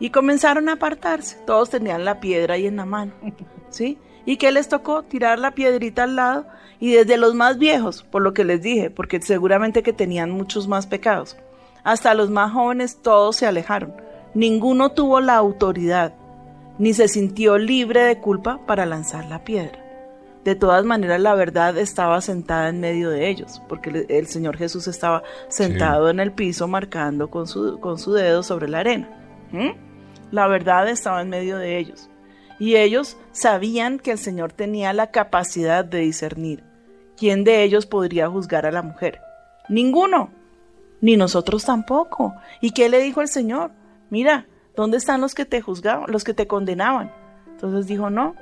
[0.00, 1.36] Y comenzaron a apartarse.
[1.46, 3.12] Todos tenían la piedra ahí en la mano.
[3.70, 3.98] ¿Sí?
[4.26, 5.02] ¿Y qué les tocó?
[5.02, 6.46] Tirar la piedrita al lado.
[6.80, 10.66] Y desde los más viejos, por lo que les dije, porque seguramente que tenían muchos
[10.66, 11.36] más pecados,
[11.82, 13.94] hasta los más jóvenes, todos se alejaron.
[14.34, 16.14] Ninguno tuvo la autoridad,
[16.78, 19.80] ni se sintió libre de culpa para lanzar la piedra.
[20.44, 24.86] de todas maneras la verdad estaba sentada en medio de ellos, porque el, Señor Jesús
[24.88, 29.08] estaba sentado en el piso marcando con su, con su dedo sobre la arena.
[29.52, 29.70] ¿Mm?
[30.30, 32.10] La verdad estaba en medio de ellos.
[32.58, 36.62] Y ellos sabían que el Señor tenía la capacidad de discernir
[37.16, 39.20] quién de ellos podría juzgar a la mujer.
[39.68, 40.30] Ninguno,
[41.00, 42.34] ni nosotros tampoco.
[42.60, 43.70] ¿Y qué le dijo el Señor?
[44.10, 47.12] Mira, ¿dónde están los que te juzgaban, los que te condenaban?
[47.48, 48.34] Entonces dijo, no,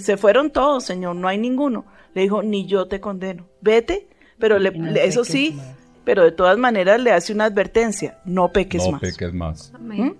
[0.00, 1.84] se fueron todos, Señor, no hay ninguno.
[2.14, 3.46] Le dijo, ni yo te condeno.
[3.60, 5.66] Vete, pero le- no eso sí, más.
[6.04, 9.00] pero de todas maneras le hace una advertencia, no peques no más.
[9.00, 9.72] peques más.
[9.74, 10.16] Amén.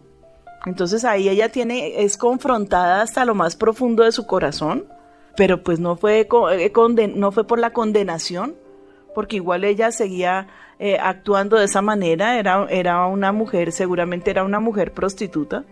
[0.66, 4.86] Entonces ahí ella tiene, es confrontada hasta lo más profundo de su corazón,
[5.36, 8.56] pero pues no fue, eh, conden- no fue por la condenación,
[9.14, 14.44] porque igual ella seguía eh, actuando de esa manera, era, era una mujer, seguramente era
[14.44, 15.64] una mujer prostituta.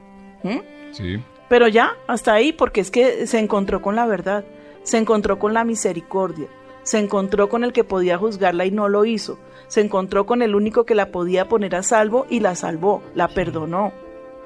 [0.43, 0.59] ¿Mm?
[0.93, 1.23] Sí.
[1.49, 4.45] Pero ya, hasta ahí, porque es que se encontró con la verdad,
[4.83, 6.49] se encontró con la misericordia,
[6.83, 9.39] se encontró con el que podía juzgarla y no lo hizo,
[9.69, 13.29] se encontró con el único que la podía poner a salvo y la salvó, la
[13.29, 13.93] perdonó.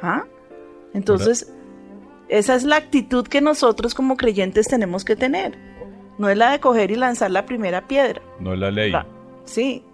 [0.02, 0.24] ¿Ah?
[0.92, 1.52] Entonces,
[2.28, 5.58] esa es la actitud que nosotros como creyentes tenemos que tener.
[6.18, 8.20] No es la de coger y lanzar la primera piedra.
[8.40, 8.92] No es la ley.
[9.44, 9.84] Sí.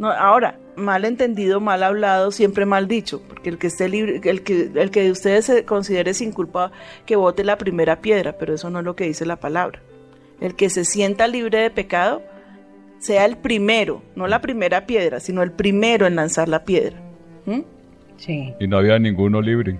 [0.00, 4.42] No, ahora, mal entendido, mal hablado, siempre mal dicho, porque el que esté libre, el
[4.42, 6.72] que, el que de ustedes se considere sin culpa,
[7.04, 9.82] que bote la primera piedra, pero eso no es lo que dice la palabra.
[10.40, 12.22] El que se sienta libre de pecado,
[12.98, 16.96] sea el primero, no la primera piedra, sino el primero en lanzar la piedra.
[17.44, 17.60] ¿Mm?
[18.16, 18.54] Sí.
[18.58, 19.78] Y no había ninguno libre.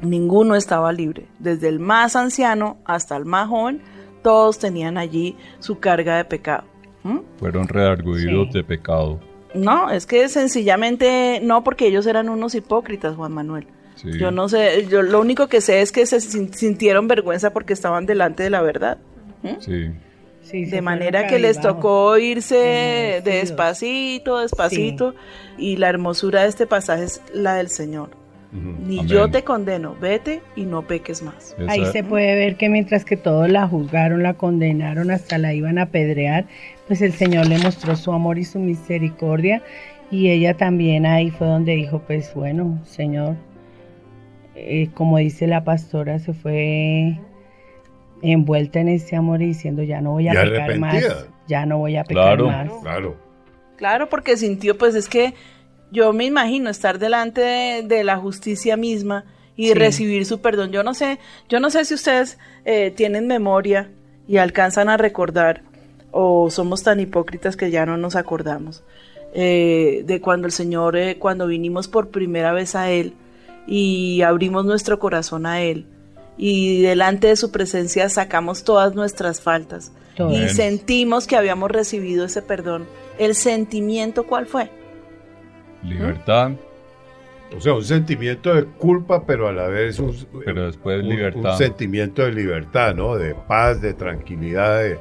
[0.00, 3.80] Ninguno estaba libre, desde el más anciano hasta el más joven,
[4.24, 6.64] todos tenían allí su carga de pecado.
[7.04, 7.18] ¿Mm?
[7.38, 8.58] Fueron redarguidos Sí.
[8.58, 9.20] de pecado.
[9.54, 13.66] No, es que sencillamente no, porque ellos eran unos hipócritas, Juan Manuel.
[13.96, 14.18] Sí.
[14.18, 17.72] Yo no sé, yo lo único que sé es que se sin- sintieron vergüenza porque
[17.72, 18.98] estaban delante de la verdad.
[19.60, 19.90] Sí.
[20.42, 25.14] Sí, de manera que les tocó irse despacito, despacito.
[25.56, 28.10] Y la hermosura de este pasaje es la del Señor.
[28.52, 29.08] Ni Amén.
[29.08, 31.56] yo te condeno, vete y no peques más.
[31.58, 35.54] Esa- Ahí se puede ver que mientras que todos la juzgaron, la condenaron, hasta la
[35.54, 36.44] iban a apedrear,
[36.86, 39.62] pues el Señor le mostró su amor y su misericordia.
[40.10, 43.36] Y ella también ahí fue donde dijo, pues bueno, Señor,
[44.54, 47.18] eh, como dice la pastora, se fue
[48.20, 51.96] envuelta en ese amor y diciendo, ya no voy a pecar más, ya no voy
[51.96, 52.46] a pecar Claro.
[52.48, 52.70] más.
[52.82, 53.16] Claro.
[53.76, 55.34] Claro, porque sintió, pues es que
[55.92, 59.24] yo me imagino estar delante de, de la justicia misma
[59.56, 59.74] y Sí.
[59.74, 60.72] recibir su perdón.
[60.72, 63.90] Yo no sé, yo no sé si ustedes eh, tienen memoria
[64.26, 65.62] y alcanzan a recordar
[66.10, 68.82] o somos tan hipócritas que ya no nos acordamos
[69.34, 73.14] eh, de cuando el Señor, eh, cuando vinimos por primera vez a Él
[73.66, 75.86] y abrimos nuestro corazón a Él
[76.38, 79.92] y delante de su presencia sacamos todas nuestras faltas
[80.30, 82.86] y sentimos que habíamos recibido ese perdón.
[83.18, 84.70] ¿El sentimiento cuál fue?
[85.82, 86.52] Libertad,
[87.56, 90.14] O sea, un sentimiento de culpa, pero a la vez un,
[90.44, 91.52] pero después un- libertad.
[91.52, 93.16] un sentimiento de libertad, ¿no?
[93.16, 94.98] De paz, de tranquilidad, de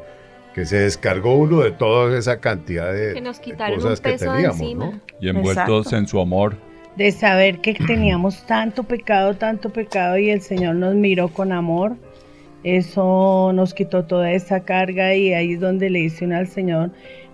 [0.53, 4.03] que se descargó uno de toda esa cantidad de, Que nos de quitaron cosas un
[4.03, 4.85] que peso de teníamos, encima.
[4.87, 4.99] ¿no?
[5.21, 5.95] y envueltos Exacto.
[5.97, 6.55] en su amor.
[6.97, 11.95] de saber que teníamos tanto pecado, tanto pecado y el Señor nos miró con amor.
[12.63, 16.91] Eso nos quitó toda esa carga y ahí es donde le dice uno al Señor,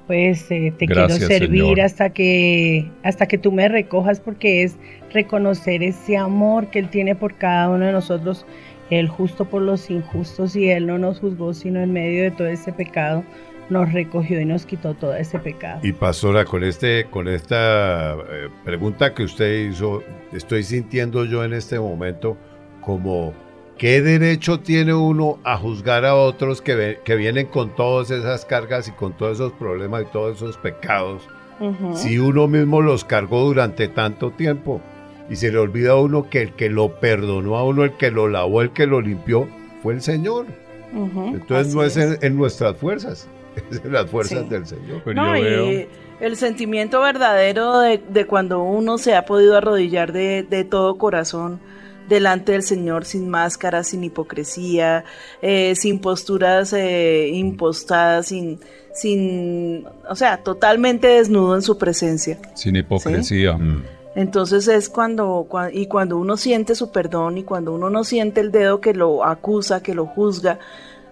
[0.07, 1.81] pues eh, te Gracias, quiero servir Señor.
[1.81, 4.77] hasta que hasta que tú me recojas porque es
[5.13, 8.45] reconocer ese amor que él tiene por cada uno de nosotros,
[8.89, 12.47] el justo por los injustos y él no nos juzgó sino en medio de todo
[12.47, 13.23] ese pecado
[13.69, 15.81] nos recogió y nos quitó todo ese pecado.
[15.83, 21.53] Y pastora, con este, con esta eh, pregunta que usted hizo, estoy sintiendo yo en
[21.53, 22.37] este momento
[22.81, 23.33] como
[23.77, 28.45] qué derecho tiene uno a juzgar a otros que, ve- que vienen con todas esas
[28.45, 31.23] cargas y con todos esos problemas y todos esos pecados,
[31.59, 31.95] Ujú.
[31.95, 34.81] si uno mismo los cargó durante tanto tiempo
[35.29, 38.11] y se le olvida a uno que el que lo perdonó a uno, el que
[38.11, 39.47] lo lavó, el que lo limpió,
[39.83, 40.45] fue el Señor.
[40.93, 43.27] Ujú, Entonces no así es en, en nuestras fuerzas,
[43.71, 44.49] es en las fuerzas Sí.
[44.49, 45.01] del Señor.
[45.03, 45.87] Pero No, yo veo, y
[46.21, 51.59] el sentimiento verdadero de, de cuando uno se ha podido arrodillar de, de todo corazón
[52.07, 55.03] delante del Señor sin máscara, sin hipocresía,
[55.41, 58.59] eh, sin posturas eh, impostadas, sin,
[58.93, 62.37] sin, o sea, totalmente desnudo en su presencia.
[62.53, 63.53] sin hipocresía.
[63.57, 63.83] Mm.
[64.15, 68.41] Entonces es cuando, cua- y cuando uno siente su perdón y cuando uno no siente
[68.41, 70.57] el dedo que lo acusa, que lo juzga,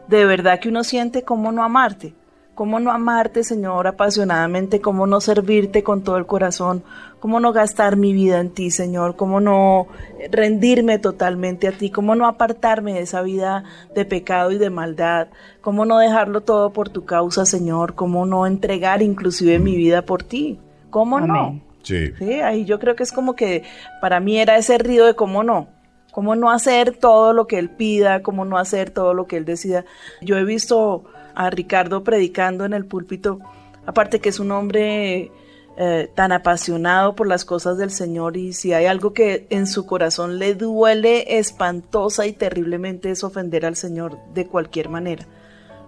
[0.07, 2.13] de verdad que uno siente cómo no amarte,
[2.55, 6.83] cómo no amarte, Señor, apasionadamente, cómo no servirte con todo el corazón,
[7.19, 9.87] cómo no gastar mi vida en ti, Señor, cómo no
[10.31, 15.27] rendirme totalmente a ti, cómo no apartarme de esa vida de pecado y de maldad,
[15.61, 20.23] cómo no dejarlo todo por tu causa, Señor, cómo no entregar inclusive mi vida por
[20.23, 20.57] ti,
[20.89, 21.61] cómo no.
[21.83, 22.13] Sí.
[22.17, 23.63] Sí, ahí yo creo que es como que
[24.01, 25.67] para mí era ese río de cómo no,
[26.11, 29.45] cómo no hacer todo lo que él pida, cómo no hacer todo lo que él
[29.45, 29.83] decida.
[30.21, 31.03] Yo he visto
[31.35, 33.39] a Ricardo predicando en el púlpito,
[33.85, 35.31] aparte que es un hombre
[35.77, 39.85] eh, tan apasionado por las cosas del Señor y si hay algo que en su
[39.85, 45.25] corazón le duele espantosa y terriblemente es ofender al Señor de cualquier manera.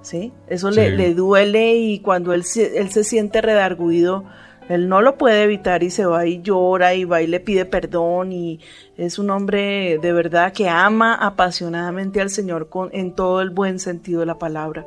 [0.02, 0.32] ¿Sí?
[0.48, 0.96] Eso Le, Sí.
[0.96, 4.26] le duele y cuando él, se- él se siente redarguido,
[4.70, 7.66] él no lo puede evitar y se va y llora y va y le pide
[7.66, 8.60] perdón y
[8.98, 13.80] es un hombre de verdad que ama apasionadamente al Señor con, en todo el buen
[13.80, 14.86] sentido de la palabra.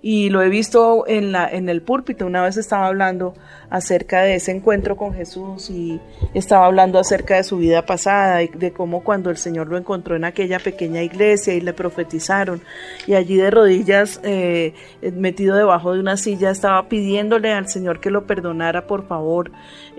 [0.00, 2.26] Y lo he visto en, la, en el púlpito.
[2.26, 3.34] Una vez estaba hablando
[3.70, 6.00] acerca de ese encuentro con Jesús y
[6.34, 10.16] estaba hablando acerca de su vida pasada y de cómo cuando el Señor lo encontró
[10.16, 12.62] en aquella pequeña iglesia y le profetizaron
[13.06, 14.72] y allí de rodillas eh,
[15.14, 19.50] metido debajo de una silla estaba pidiéndole al Señor que lo perdonara por favor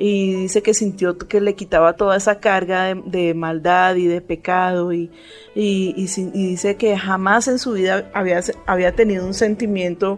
[0.02, 4.94] y dice que sintió que le quitaba toda esa carga de, maldad y de pecado
[4.94, 5.12] y,
[5.54, 10.18] y, y y dice que jamás en su vida había, había tenido un sentimiento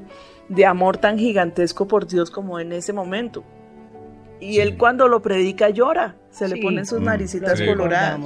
[0.50, 3.44] de amor tan gigantesco por Dios como en ese momento.
[4.42, 7.66] Y él cuando lo predica llora, se le ponen sus Mm, naricitas sí.
[7.66, 8.20] coloradas.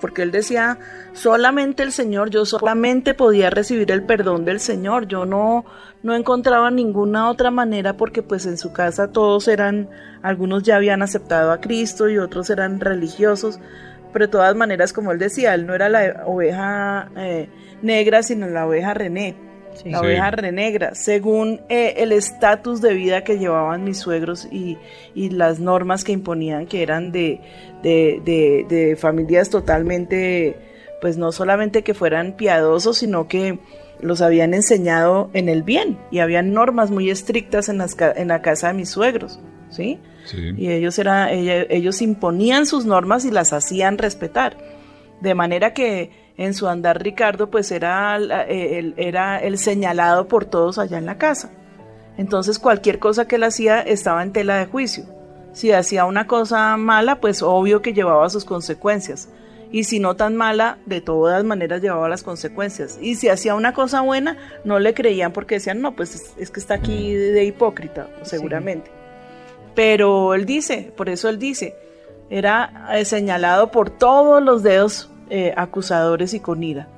[0.00, 0.78] Porque él decía,
[1.12, 5.64] solamente el Señor, yo solamente podía recibir el perdón del Señor, yo no,
[6.02, 9.88] no encontraba ninguna otra manera porque pues en su casa todos eran,
[10.22, 13.58] algunos ya habían aceptado a Cristo y otros eran religiosos,
[14.12, 17.48] pero de todas maneras, como él decía, él no era la oveja eh,
[17.82, 19.90] negra, sino la oveja René Sí.
[19.90, 20.04] la Sí.
[20.06, 24.76] oveja renegra, según eh, el estatus de vida que llevaban mis suegros y,
[25.14, 27.40] y las normas que imponían, que eran de,
[27.82, 30.56] de, de- de familias totalmente,
[31.00, 33.58] pues no solamente que fueran piadosos, sino que
[34.00, 38.42] los habían enseñado en el bien y habían normas muy estrictas en, las, en la
[38.42, 39.98] casa de mis suegros, ¿sí?
[40.26, 40.52] Sí.
[40.58, 44.56] y ellos era ella- ellos imponían sus normas y las hacían respetar
[45.22, 50.46] de manera que en su andar Ricardo pues era eh, el, era el señalado por
[50.46, 51.50] todos allá en la casa.
[52.16, 55.04] Entonces cualquier cosa que él hacía estaba en tela de juicio.
[55.52, 59.28] Si hacía una cosa mala pues obvio que llevaba sus consecuencias.
[59.70, 62.98] Y si no tan mala de todas maneras llevaba las consecuencias.
[63.00, 66.50] Y si hacía una cosa buena no le creían porque decían no pues es, es
[66.50, 68.90] que está aquí de, de hipócrita seguramente
[69.74, 71.74] pero él dice, por eso él dice,
[72.28, 76.88] era eh, señalado por todos los dedos eh, acusadores y con ira.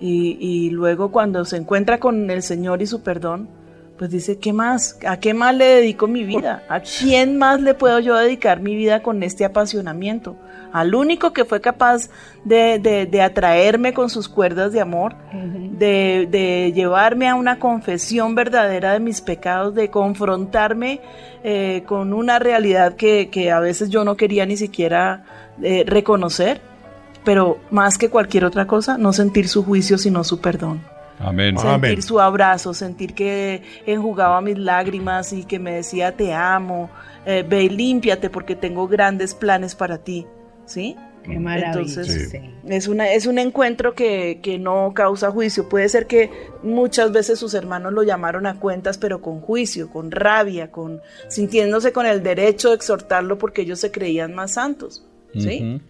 [0.00, 3.48] Y, y luego cuando se encuentra con el Señor y su perdón,
[3.98, 4.98] pues dice, ¿qué más?
[5.06, 6.64] ¿A qué más le dedico mi vida?
[6.68, 10.34] ¿A quién más le puedo yo dedicar mi vida con este apasionamiento?
[10.72, 12.08] Al único que fue capaz
[12.44, 15.14] de, de- de atraerme con sus cuerdas de amor,
[15.78, 21.00] de, de llevarme a una confesión verdadera de mis pecados, de confrontarme
[21.44, 25.24] eh, con una realidad que, que a veces yo no quería ni siquiera
[25.62, 26.60] eh, reconocer,
[27.24, 30.82] pero más que cualquier otra cosa, no sentir su juicio, sino su perdón.
[31.18, 31.56] Amén.
[31.56, 32.02] Sentir Amén.
[32.02, 36.90] su abrazo, sentir que enjugaba mis lágrimas y que me decía te amo,
[37.26, 40.26] eh, ve y límpiate porque tengo grandes planes para ti,
[40.66, 40.96] ¿sí?
[41.22, 41.68] Qué maravilla.
[41.68, 42.38] Entonces, sí.
[42.66, 45.68] Es, una, es un encuentro que, que no causa juicio.
[45.68, 46.30] Puede ser que
[46.64, 51.92] muchas veces sus hermanos lo llamaron a cuentas, pero con juicio, con rabia, con sintiéndose
[51.92, 55.06] con el derecho de exhortarlo porque ellos se creían más santos.
[55.38, 55.80] ¿sí?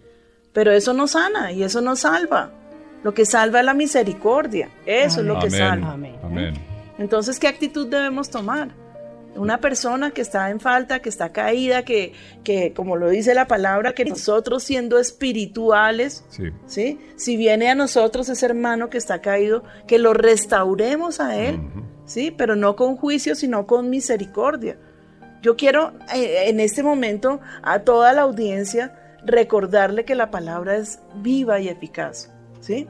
[0.53, 2.51] Pero eso no sana y eso no salva.
[3.03, 4.69] Lo que salva es la misericordia.
[4.87, 5.59] Eso es lo que Amén.
[5.59, 5.93] salva.
[5.93, 6.55] Amén.
[6.99, 8.69] Entonces, ¿qué actitud debemos tomar?
[9.35, 12.12] Una persona que está en falta, que está caída, que,
[12.45, 16.51] que como lo dice la palabra, que nosotros siendo espirituales, Sí.
[16.67, 17.01] ¿sí?
[17.17, 21.59] Si viene a nosotros ese hermano que está caído, que lo restauremos a él,
[22.05, 22.31] ¿sí?
[22.31, 24.77] Pero no con juicio, sino con misericordia.
[25.41, 31.01] Yo quiero eh, en este momento a toda la audiencia recordarle que la palabra es
[31.17, 32.31] viva y eficaz,
[32.61, 32.89] ¿sí?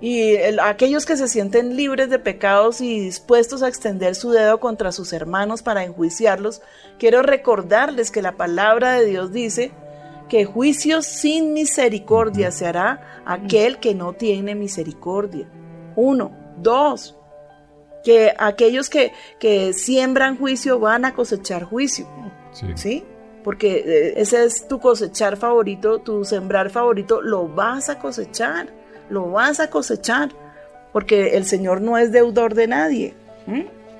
[0.00, 4.60] Y el- aquellos que se sienten libres de pecados y dispuestos a extender su dedo
[4.60, 6.62] contra sus hermanos para enjuiciarlos,
[6.98, 9.72] quiero recordarles que la palabra de Dios dice
[10.28, 15.48] que juicio sin misericordia se hará aquel que no tiene misericordia.
[15.96, 17.16] Uno, dos,
[18.04, 22.06] que aquellos que, que siembran juicio van a cosechar juicio.
[22.52, 22.66] Sí.
[22.76, 23.04] ¿sí?
[23.48, 28.68] Porque eh, ese es tu cosechar favorito, tu sembrar favorito, lo vas a cosechar,
[29.08, 30.28] lo vas a cosechar,
[30.92, 33.14] porque el Señor no es deudor de nadie.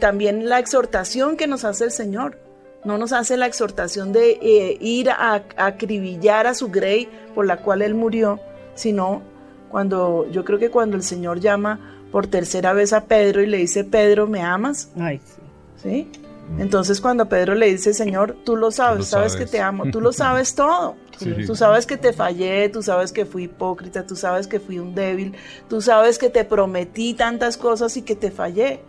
[0.00, 2.38] también la exhortación que nos hace el Señor.
[2.84, 7.46] No nos hace la exhortación de eh, ir a, a acribillar a su grey por
[7.46, 8.40] la cual Él murió,
[8.74, 9.22] sino
[9.70, 13.56] cuando yo creo que cuando el Señor llama por tercera vez a Pedro y le
[13.56, 14.90] dice, Pedro, ¿me amas?
[15.00, 15.40] Ay, sí.
[15.82, 16.27] ¿Sí?
[16.58, 19.46] Entonces cuando Pedro le dice, Señor, tú lo sabes, lo sabes, sabes.
[19.46, 20.96] que te amo, tú lo sabes todo.
[21.18, 21.34] Sí.
[21.46, 24.94] Tú sabes que te fallé, tú sabes que fui hipócrita, tú sabes que fui un
[24.94, 25.34] débil,
[25.68, 28.80] tú sabes que te prometí tantas cosas y que te fallé.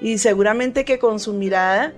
[0.00, 1.92] Y seguramente que con su mirada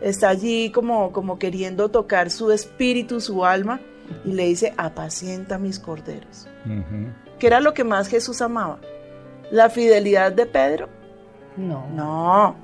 [0.00, 3.80] está allí como, como queriendo tocar su espíritu, su alma,
[4.24, 6.48] y le dice, apacienta mis corderos.
[6.64, 7.12] Ujú.
[7.38, 8.80] ¿Qué era lo que más Jesús amaba?
[9.50, 10.88] ¿La fidelidad de Pedro?
[11.56, 11.86] No.
[11.94, 12.56] No,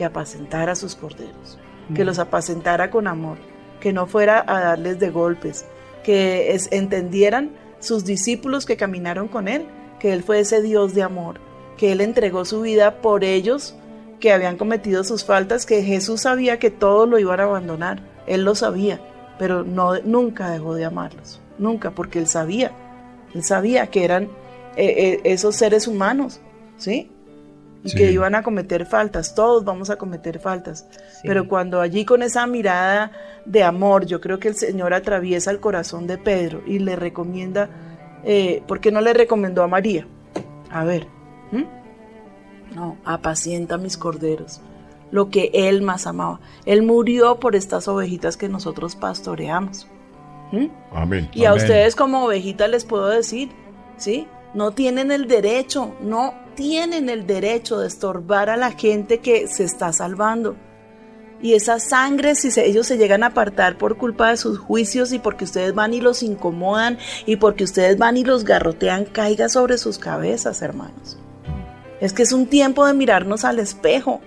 [0.00, 1.58] que apacentara a sus corderos,
[1.94, 3.36] que los apacentara con amor,
[3.80, 5.66] que no fuera a darles de golpes,
[6.04, 9.66] que es- entendieran sus discípulos que caminaron con él,
[9.98, 11.34] que él fue ese Dios de amor,
[11.76, 13.74] que él entregó su vida por ellos
[14.20, 18.42] que habían cometido sus faltas, que Jesús sabía que todos lo iban a abandonar, él
[18.42, 19.02] lo sabía,
[19.38, 22.72] pero no, nunca dejó de amarlos, nunca, porque él sabía,
[23.34, 24.24] él sabía que eran
[24.76, 26.40] eh, eh, esos seres humanos,
[26.78, 27.10] ¿sí?
[27.84, 27.96] Y Sí.
[27.96, 31.28] que iban a cometer faltas, todos vamos a cometer faltas, Sí.
[31.28, 33.10] pero cuando allí con esa mirada
[33.46, 37.70] de amor, yo creo que el Señor atraviesa el corazón de Pedro y le recomienda,
[38.24, 40.06] eh, ¿por qué no le recomendó a María?
[40.70, 41.06] A ver,
[42.74, 44.60] no, apacienta mis corderos,
[45.10, 46.40] lo que Él más amaba.
[46.66, 49.88] Él murió por estas ovejitas que nosotros pastoreamos.
[50.92, 51.28] Amén.
[51.32, 51.62] Y a Amén.
[51.62, 53.50] ustedes como ovejitas les puedo decir,
[53.96, 54.26] ¿sí?
[54.54, 59.64] No tienen el derecho, no tienen el derecho de estorbar a la gente que se
[59.64, 60.56] está salvando.
[61.42, 65.18] Y esa sangre, si ellos se llegan a apartar por culpa de sus juicios y
[65.18, 69.78] porque ustedes van y los incomodan y porque ustedes van y los garrotean, caiga sobre
[69.78, 71.18] sus cabezas, hermanos.
[72.00, 74.20] Es que es un tiempo de mirarnos al espejo.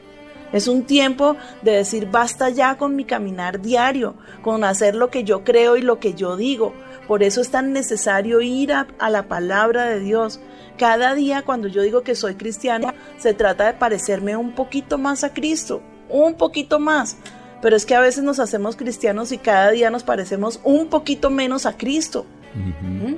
[0.52, 5.24] Es un tiempo de decir, basta ya con mi caminar diario, con hacer lo que
[5.24, 6.74] yo creo y lo que yo digo.
[7.08, 10.40] Por eso es tan necesario ir a la palabra de Dios.
[10.78, 15.24] Cada día cuando yo digo que soy cristiano, se trata de parecerme un poquito más
[15.24, 17.18] a Cristo, un poquito más.
[17.62, 21.30] Pero es que a veces nos hacemos cristianos y cada día nos parecemos un poquito
[21.30, 22.26] menos a Cristo.
[22.54, 23.16] ¿Mm?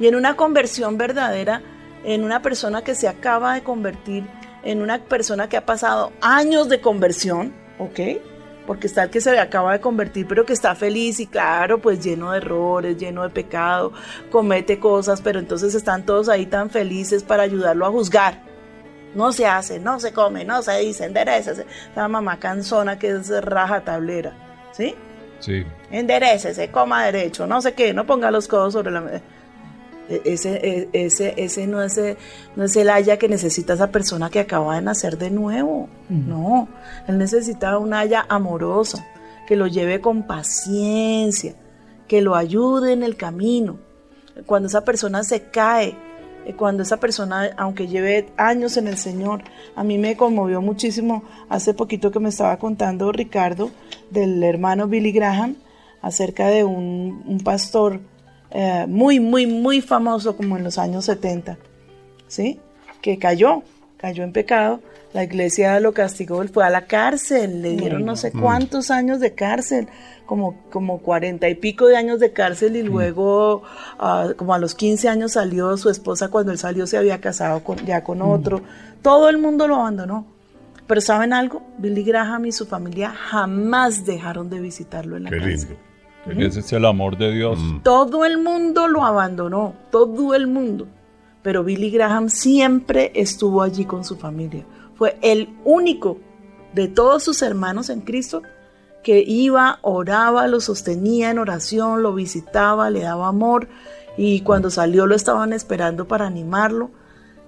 [0.00, 1.62] Y en una conversión verdadera,
[2.04, 4.26] en una persona que se acaba de convertir,
[4.64, 8.00] en una persona que ha pasado años de conversión, ¿ok?
[8.66, 12.02] Porque está el que se acaba de convertir, pero que está feliz y claro, pues
[12.02, 13.92] lleno de errores, lleno de pecado,
[14.30, 18.42] comete cosas, pero entonces están todos ahí tan felices para ayudarlo a juzgar.
[19.14, 21.66] No se hace, no se come, no se dice, enderecese.
[21.94, 24.32] La mamá cansona que es raja tablera,
[24.72, 24.94] ¿sí?
[25.40, 25.62] Sí.
[25.90, 29.22] enderecese, coma derecho, no sé qué, no ponga los codos sobre la mesa.
[30.08, 32.16] E- Ese, e- ese, ese no es, e-
[32.56, 35.88] no es el haya que necesita esa persona que acaba de nacer de nuevo.
[36.08, 36.68] No,
[37.08, 39.06] él necesita un haya amorosa,
[39.46, 41.54] que lo lleve con paciencia,
[42.08, 43.78] que lo ayude en el camino.
[44.46, 45.96] Cuando esa persona se cae,
[46.44, 49.42] eh, cuando esa persona, aunque lleve años en el Señor,
[49.76, 53.70] a mí me conmovió muchísimo hace poquito que me estaba contando Ricardo
[54.10, 55.56] del hermano Billy Graham
[56.02, 58.00] acerca de un, un pastor
[58.54, 61.58] eh, muy, muy, muy famoso como en los años 70,
[62.28, 62.60] ¿sí?
[63.02, 63.64] Que cayó,
[63.96, 64.80] cayó en pecado,
[65.12, 69.18] la iglesia lo castigó, él fue a la cárcel, le dieron no sé cuántos años
[69.18, 69.88] de cárcel,
[70.24, 73.64] como, como cuarenta y pico de años de cárcel y luego
[73.98, 77.64] ah, como a los 15 años salió su esposa, cuando él salió se había casado
[77.64, 78.62] con, ya con otro,
[79.02, 80.26] todo el mundo lo abandonó.
[80.86, 81.62] Pero ¿saben algo?
[81.78, 85.70] Billy Graham y su familia jamás dejaron de visitarlo en la Qué cárcel.
[85.70, 85.93] lindo.
[86.26, 87.58] Ese es el amor de Dios.
[87.82, 90.86] Todo el mundo lo abandonó, todo el mundo.
[91.42, 94.64] Pero Billy Graham siempre estuvo allí con su familia.
[94.94, 96.18] Fue el único
[96.72, 98.42] de todos sus hermanos en Cristo
[99.02, 103.68] que iba, oraba, lo sostenía en oración, lo visitaba, le daba amor
[104.16, 106.90] y cuando salió lo estaban esperando para animarlo.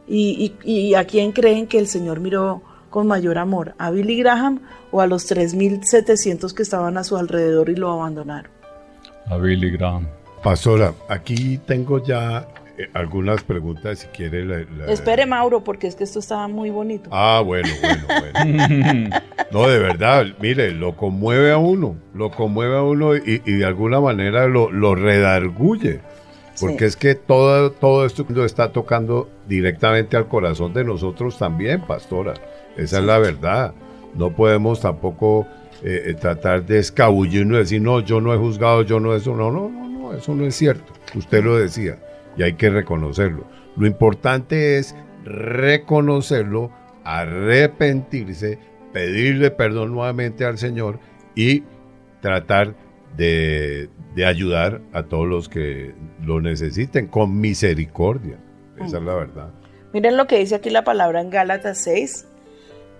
[0.06, 3.74] ¿Y, y- y a quién creen que el Señor miró con mayor amor?
[3.78, 4.60] ¿A Billy Graham
[4.92, 8.50] o a los 3.700 que estaban a su alrededor y lo abandonaron?
[9.30, 10.06] A Billy Graham.
[10.42, 12.46] Pastora, aquí tengo ya
[12.78, 14.44] eh, algunas preguntas, si quiere.
[14.44, 17.08] la- la- Espere, Mauro, porque es que esto estaba muy bonito.
[17.12, 19.10] Ah, bueno, bueno, bueno.
[19.50, 23.64] No, de verdad, mire, lo conmueve a uno, lo conmueve a uno y, y de
[23.64, 26.00] alguna manera lo, lo redarguye.
[26.60, 26.84] Porque Sí.
[26.86, 32.34] es que todo, todo esto lo está tocando directamente al corazón de nosotros también, pastora.
[32.76, 33.72] Esa es la verdad.
[34.14, 35.46] No podemos tampoco
[35.82, 39.34] eh, eh, tratar de escabullirnos decir, no, yo no he juzgado, yo no eso.
[39.34, 40.92] No, no, no, no, eso no es cierto.
[41.14, 41.98] Usted lo decía
[42.36, 43.46] y hay que reconocerlo.
[43.76, 46.70] Lo importante es reconocerlo,
[47.04, 48.58] arrepentirse,
[48.92, 50.98] pedirle perdón nuevamente al Señor
[51.34, 51.64] y
[52.20, 52.74] tratar
[53.16, 58.38] de, de ayudar a todos los que lo necesiten con misericordia.
[58.76, 59.50] Esa es la verdad.
[59.92, 62.26] Miren lo que dice aquí la palabra en Gálatas 6,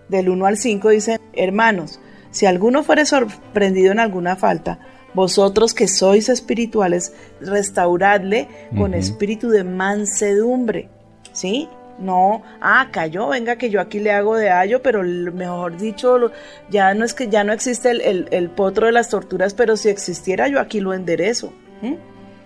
[0.09, 2.01] del 1 al 5, dice, hermanos,
[2.37, 4.79] si alguno fuere sorprendido en alguna falta,
[5.15, 10.89] vosotros que sois espirituales, restauradle con espíritu de mansedumbre,
[11.33, 11.69] ¿sí?
[11.99, 16.31] No, ah, cayó, venga que yo aquí le hago de ayo, pero mejor dicho,
[16.69, 19.79] ya no es que ya no existe el, el- el potro de las torturas, pero
[19.79, 21.55] si existiera yo aquí lo enderezo.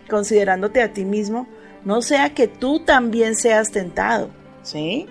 [0.08, 1.46] Considerándote a ti mismo,
[1.84, 4.30] no sea que tú también seas tentado,
[4.62, 5.06] ¿sí?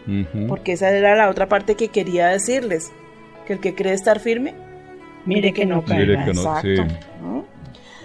[0.48, 2.92] Porque esa era la otra parte que quería decirles,
[3.46, 4.54] que el que cree estar firme,
[5.36, 6.26] Mire que no Mire caiga.
[6.26, 6.62] que no- Exacto.
[6.68, 6.96] sí.
[7.22, 7.46] ¿no?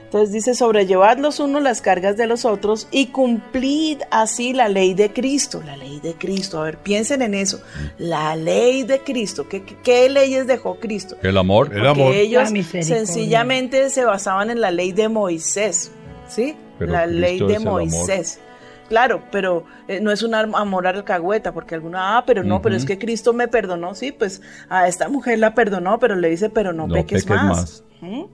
[0.05, 4.95] Entonces dice, sobrellevad los unos las cargas de los otros y cumplid así la ley
[4.95, 5.61] de Cristo.
[5.67, 6.61] La ley de Cristo.
[6.61, 7.61] A ver, piensen en eso.
[7.99, 9.49] La ley de Cristo.
[9.49, 11.17] ¿Qué, leyes dejó Cristo?
[11.23, 11.67] El amor.
[11.75, 12.15] El Porque amor.
[12.15, 12.49] ellos
[12.83, 15.91] sencillamente se basaban en la ley de Moisés.
[16.29, 16.55] ¿Sí?
[16.79, 17.59] Pero la Cristo ley de.
[17.59, 18.41] Moisés.
[18.89, 22.77] Claro, pero eh, no es un am- amor alcahueta, porque alguna, ah, pero no, pero
[22.77, 26.51] es que Cristo me perdonó, sí, pues a esta mujer la perdonó, pero le dice,
[26.51, 27.49] pero no, No peques, peques más.
[27.49, 27.85] más.
[28.03, 28.25] ¿Mm?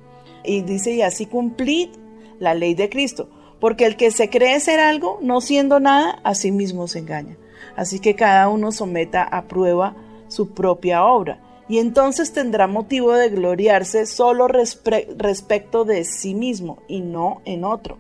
[0.45, 1.91] Y dice, y así cumplid
[2.41, 3.29] la ley de Cristo,
[3.61, 7.37] porque el que se cree ser algo, no siendo nada, a sí mismo se engaña.
[7.77, 9.95] Así que cada uno someta a prueba
[10.27, 11.39] su propia obra,
[11.69, 17.99] y entonces tendrá motivo de gloriarse solo respecto de sí mismo y no en otro,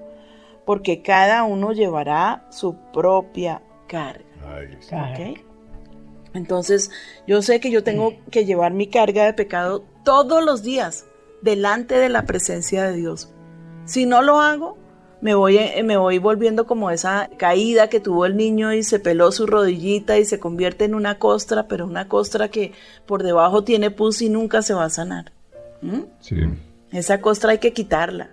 [0.64, 4.24] porque cada uno llevará su propia carga.
[4.46, 4.88] Ay, sí.
[4.88, 5.12] Claro.
[5.12, 5.40] ¿ok?
[6.34, 6.90] Entonces,
[7.26, 11.06] yo sé que yo tengo que llevar mi carga de pecado todos los días
[11.42, 13.32] delante de la presencia de Dios.
[13.84, 14.78] Si no lo hago,
[15.20, 19.00] me voy, eh, me voy volviendo como esa caída que tuvo el niño y se
[19.00, 22.72] peló su rodillita y se convierte en una costra, pero una costra que
[23.06, 25.32] por debajo tiene pus y nunca se va a sanar.
[25.82, 26.02] ¿Mm?
[26.20, 26.36] Sí.
[26.92, 28.30] Esa costra hay que quitarla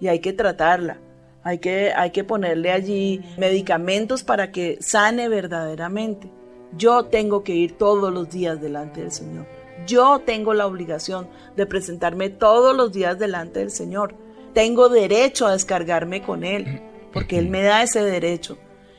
[0.00, 0.98] y hay que tratarla.
[1.42, 6.30] Hay que, hay que ponerle allí medicamentos para que sane verdaderamente.
[6.76, 9.46] Yo tengo que ir todos los días delante del Señor.
[9.86, 14.14] Yo tengo la obligación de presentarme todos los días delante del Señor.
[14.52, 16.82] Tengo derecho a descargarme con Él,
[17.12, 18.58] porque Él me da ese derecho.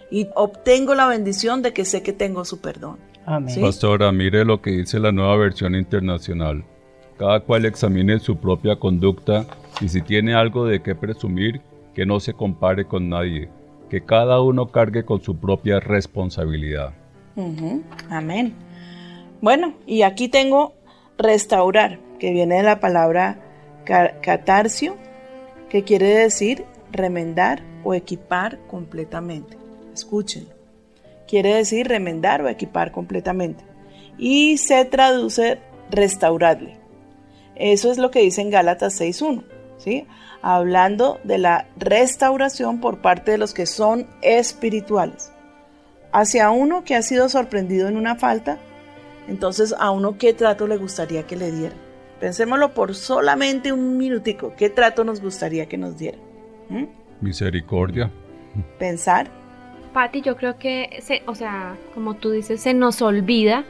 [0.09, 2.97] Y obtengo la bendición de que sé que tengo su perdón.
[3.25, 3.53] Amén.
[3.53, 3.61] Sí.
[3.61, 6.65] Pastora, mire lo que dice la nueva versión internacional.
[7.17, 9.45] Cada cual examine su propia conducta
[9.79, 11.61] y si tiene algo de qué presumir,
[11.93, 13.49] que no se compare con nadie,
[13.89, 16.93] que cada uno cargue con su propia responsabilidad.
[18.09, 18.53] Amén.
[19.41, 20.73] Bueno, y aquí tengo
[21.17, 23.37] restaurar, que viene de la palabra
[23.85, 24.95] ca- catarcio,
[25.69, 29.57] que quiere decir remendar o equipar completamente.
[29.93, 30.51] Escúchenlo.
[31.27, 33.63] Quiere decir remendar o equipar completamente.
[34.17, 36.77] Y se traduce restaurarle.
[37.55, 39.43] Eso es lo que dice en Gálatas 6.1,
[39.77, 40.05] ¿sí?
[40.41, 45.31] Hablando de la restauración por parte de los que son espirituales
[46.11, 48.57] hacia uno que ha sido sorprendido en una falta,
[49.27, 51.75] entonces a uno qué trato le gustaría que le diera.
[52.19, 56.17] Pensémoslo por solamente un minutico, ¿qué trato nos gustaría que nos diera?
[56.69, 56.85] ¿Mm?
[57.21, 58.11] Misericordia.
[58.77, 59.29] Pensar,
[59.93, 63.65] Patti, yo creo que, se, o sea, como tú dices, se nos olvida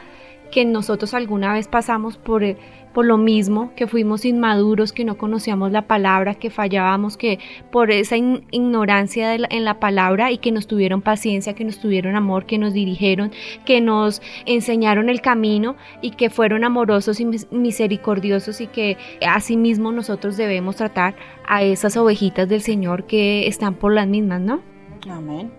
[0.52, 2.58] que nosotros alguna vez pasamos por, eh,
[2.94, 7.40] por lo mismo, que fuimos inmaduros, que no conocíamos la palabra, que fallábamos, que
[7.72, 12.46] por esa ignorancia en la palabra y que nos tuvieron paciencia, que nos tuvieron amor,
[12.46, 13.32] que nos dirigieron,
[13.66, 19.92] que nos enseñaron el camino y que fueron amorosos y mis- misericordiosos y que asimismo
[19.92, 21.16] nosotros debemos tratar
[21.48, 24.62] a esas ovejitas del Señor que están por las mismas, ¿no?
[25.10, 25.52] amén.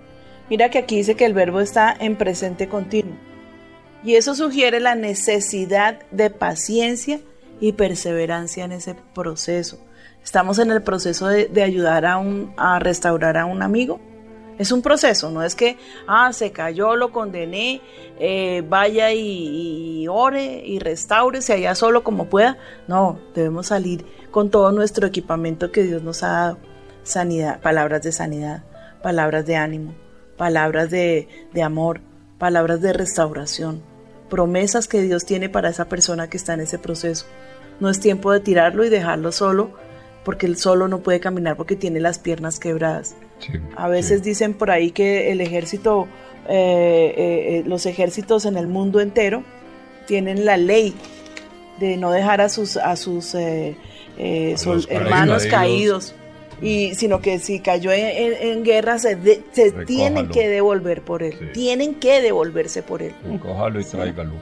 [0.50, 3.14] Mira que aquí dice que el verbo está en presente continuo.
[4.04, 7.20] Y eso sugiere la necesidad de paciencia
[7.60, 9.78] y perseverancia en ese proceso.
[10.24, 14.00] Estamos en el proceso de, ayudar a, un, a restaurar a un amigo.
[14.58, 17.80] Es un proceso, no es que, ah, se cayó, lo condené,
[18.18, 22.58] eh, vaya y, ore y restaurese allá solo como pueda.
[22.86, 26.58] No, debemos salir con todo nuestro equipamiento que Dios nos ha dado.
[27.02, 28.64] Sanidad, palabras de sanidad,
[29.02, 29.94] palabras de ánimo,
[30.36, 31.26] palabras de
[31.64, 32.00] amor,
[32.38, 33.82] palabras de restauración,
[34.32, 37.26] promesas que Dios tiene para esa persona que está en ese proceso.
[37.80, 39.72] No es tiempo de tirarlo y dejarlo solo,
[40.24, 43.14] porque él solo no puede caminar porque tiene las piernas quebradas.
[43.40, 44.30] Sí, A veces sí.
[44.30, 46.06] dicen por ahí que el ejército,
[46.48, 49.42] eh, eh, eh, los ejércitos en el mundo entero
[50.06, 50.94] tienen la ley
[51.78, 53.76] de no dejar a sus, a sus eh,
[54.56, 55.50] sol- hermanos caídos.
[55.52, 56.14] caídos.
[56.62, 59.86] Y, sino que si cayó en, en- en guerra se, de- se Recójalo.
[59.86, 61.44] tienen que devolver por él, Sí.
[61.52, 63.12] tienen que devolverse por él.
[63.42, 64.32] Cójalo y tráigalo.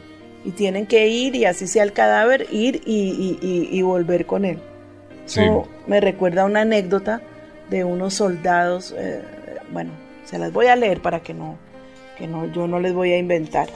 [0.44, 4.44] y tienen que ir y así sea el cadáver, ir y, y- y- volver con
[4.44, 4.58] él.
[5.26, 5.40] Sí.
[5.86, 7.20] Me recuerda una anécdota
[7.68, 9.20] de unos soldados, eh,
[9.72, 9.90] bueno,
[10.24, 11.56] se las voy a leer para que no,
[12.18, 13.68] que no, yo no les voy a inventar.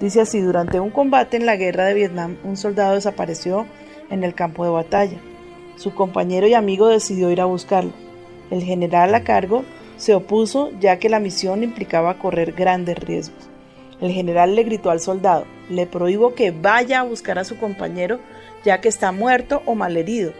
[0.00, 3.66] Dice así, durante un combate en la guerra de Vietnam, un soldado desapareció
[4.10, 5.16] en el campo de batalla.
[5.76, 7.92] Su compañero y amigo decidió ir a buscarlo.
[8.50, 9.64] El general a cargo
[9.96, 13.48] se opuso ya que la misión implicaba correr grandes riesgos.
[14.00, 18.18] El general le gritó al soldado, le prohíbo que vaya a buscar a su compañero
[18.64, 20.32] ya que está muerto o malherido,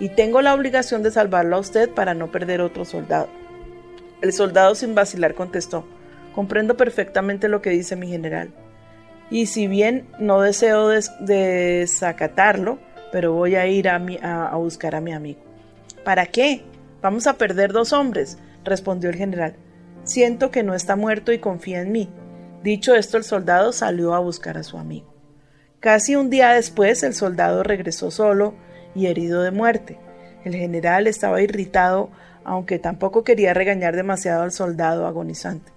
[0.00, 3.28] y tengo la obligación de salvarlo a usted para no perder otro soldado.
[4.20, 5.84] El soldado sin vacilar contestó,
[6.34, 8.50] comprendo perfectamente lo que dice mi general,
[9.30, 12.78] y si bien no deseo des- desacatarlo,
[13.12, 15.40] pero voy a ir a, mi- a- buscar a mi amigo.
[16.04, 16.64] ¿Para qué?
[17.00, 19.54] Vamos a perder dos hombres, respondió el general.
[20.02, 22.08] Siento que no está muerto y confía en mí.
[22.64, 25.12] Dicho esto, el soldado salió a buscar a su amigo.
[25.78, 28.54] Casi un día después, el soldado regresó solo
[28.94, 29.98] y herido de muerte.
[30.44, 32.10] El general estaba irritado,
[32.44, 35.70] aunque tampoco quería regañar demasiado al soldado agonizante.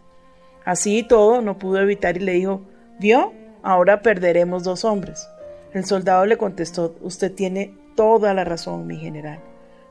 [0.64, 2.62] Así y todo, no pudo evitar y le dijo,
[3.00, 3.34] ¿vio?
[3.62, 5.28] Ahora perderemos dos hombres.
[5.76, 9.40] El soldado le contestó, usted tiene toda la razón, mi general.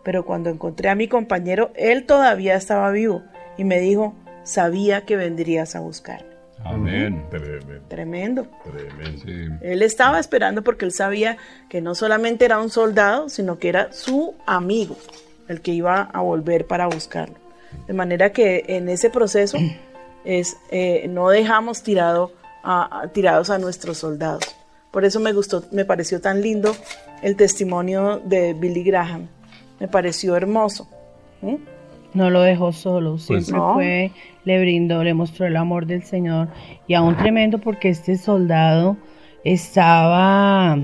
[0.03, 3.23] Pero cuando encontré a mi compañero, él todavía estaba vivo
[3.57, 4.15] y me dijo,
[4.45, 6.35] sabía que vendrías a buscarme.
[6.65, 7.27] Amén.
[7.31, 8.47] Tremendo, Tremendo.
[8.65, 9.21] tremendo.
[9.25, 9.49] Sí.
[9.61, 11.37] Él estaba esperando porque él sabía
[11.69, 14.97] que no solamente era un soldado, sino que era su amigo,
[15.49, 17.37] el que iba a volver para buscarlo.
[17.87, 19.59] De manera que en ese proceso
[20.25, 22.33] es, eh, no dejamos tirado
[22.63, 24.57] a- a- tirados a nuestros soldados.
[24.95, 26.73] Por eso me gustó, me pareció tan lindo
[27.21, 29.27] el testimonio de Billy Graham.
[29.81, 30.89] Me pareció hermoso.
[31.43, 31.57] ¿Mm?
[32.15, 33.75] No lo dejó solo, Pues siempre no.
[33.75, 34.13] fue,
[34.45, 36.47] le brindó, le mostró el amor del Señor.
[36.87, 38.97] Y aún tremendo porque este soldado
[39.43, 40.79] estaba,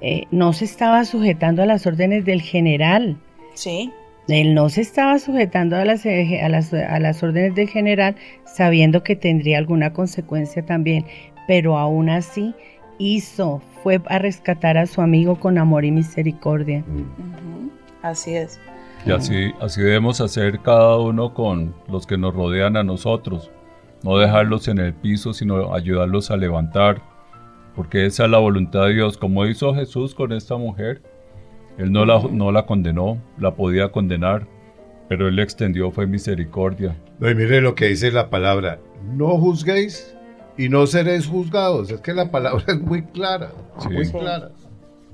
[0.00, 3.16] eh, no se estaba sujetando a las órdenes del general.
[3.54, 3.92] Sí,
[4.26, 8.16] Él no se estaba sujetando a las, eh, a las, a las órdenes del general
[8.44, 11.04] sabiendo que tendría alguna consecuencia también,
[11.46, 12.52] pero aún así
[12.98, 16.84] hizo, fue a rescatar a su amigo con amor y misericordia.
[16.88, 17.70] ujú,
[18.02, 18.58] así es.
[19.04, 23.52] Y así, así debemos hacer cada uno con los que nos rodean a nosotros.
[24.02, 27.00] No dejarlos en el piso, sino ayudarlos a levantar.
[27.76, 29.16] Porque esa es la voluntad de Dios.
[29.16, 31.02] Como hizo Jesús con esta mujer,
[31.78, 34.46] Él no la, no la condenó, la podía condenar,
[35.08, 36.96] pero Él le extendió fue misericordia.
[37.20, 40.15] No, y mire lo que dice la palabra, no juzguéis
[40.56, 41.90] y no seréis juzgados.
[41.90, 43.50] Es que la palabra es muy clara,
[43.80, 43.88] Sí.
[43.88, 44.50] muy clara.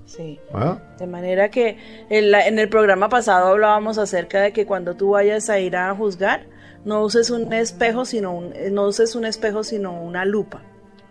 [0.04, 0.38] Sí.
[0.52, 0.78] ¿Ah?
[0.98, 1.78] De manera que
[2.10, 5.74] en, la- en el programa pasado hablábamos acerca de que cuando tú vayas a ir
[5.76, 6.44] a juzgar,
[6.84, 10.60] no uses un espejo, sino un- eh, no uses un espejo, sino una lupa.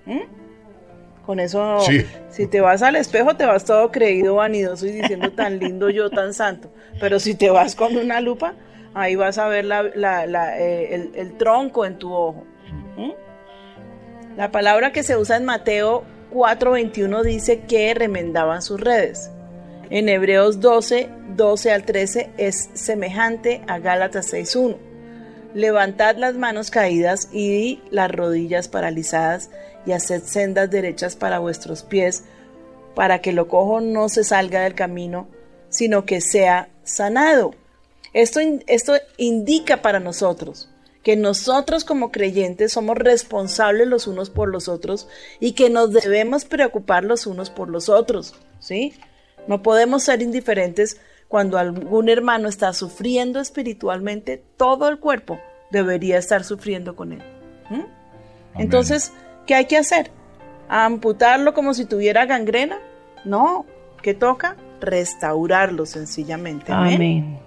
[0.05, 0.19] ¿Mm?
[1.25, 2.05] Con eso, Sí.
[2.29, 6.09] si te vas al espejo, te vas todo creído, vanidoso y diciendo tan lindo yo,
[6.09, 6.71] tan santo.
[6.99, 8.53] Pero si te vas con una lupa,
[8.93, 12.43] ahí vas a ver la- la- la, eh, el, el tronco en tu ojo.
[12.97, 13.11] ¿Mm?
[14.37, 19.29] La palabra que se usa en Mateo 4:21 dice que remendaban sus redes.
[19.89, 24.77] En Hebreos 12, 12 al 13 es semejante a Gálatas 6.1.
[25.53, 29.49] Levantad las manos caídas y las rodillas paralizadas
[29.85, 32.23] y haced sendas derechas para vuestros pies,
[32.95, 35.27] para que lo cojo no se salga del camino,
[35.67, 37.51] sino que sea sanado.
[38.13, 40.70] Esto, esto indica para nosotros
[41.03, 45.07] que nosotros como creyentes somos responsables los unos por los otros
[45.39, 48.93] y que nos debemos preocupar los unos por los otros, ¿sí?
[49.47, 55.39] No podemos ser indiferentes cuando algún hermano está sufriendo espiritualmente, todo el cuerpo
[55.71, 57.23] debería estar sufriendo con él.
[57.69, 58.59] ¿Mm?
[58.59, 59.13] Entonces,
[59.47, 60.11] ¿qué hay que hacer?
[60.67, 62.79] ¿Amputarlo como si tuviera gangrena?
[63.23, 63.65] No,
[64.01, 64.57] ¿qué toca?
[64.81, 66.71] Restaurarlo sencillamente.
[66.71, 66.95] Amén.
[66.95, 67.39] Amén.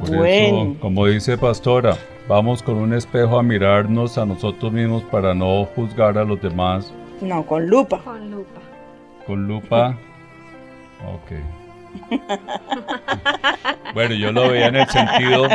[0.00, 0.72] Por Bueno.
[0.72, 1.96] eso, como dice Pastora,
[2.28, 6.92] vamos con un espejo a mirarnos a nosotros mismos para no juzgar a los demás
[7.20, 7.98] No, con lupa.
[8.02, 8.60] Con lupa.
[9.26, 9.96] con lupa.
[11.14, 11.32] Ok.
[13.94, 15.46] Bueno, yo lo veía en el sentido,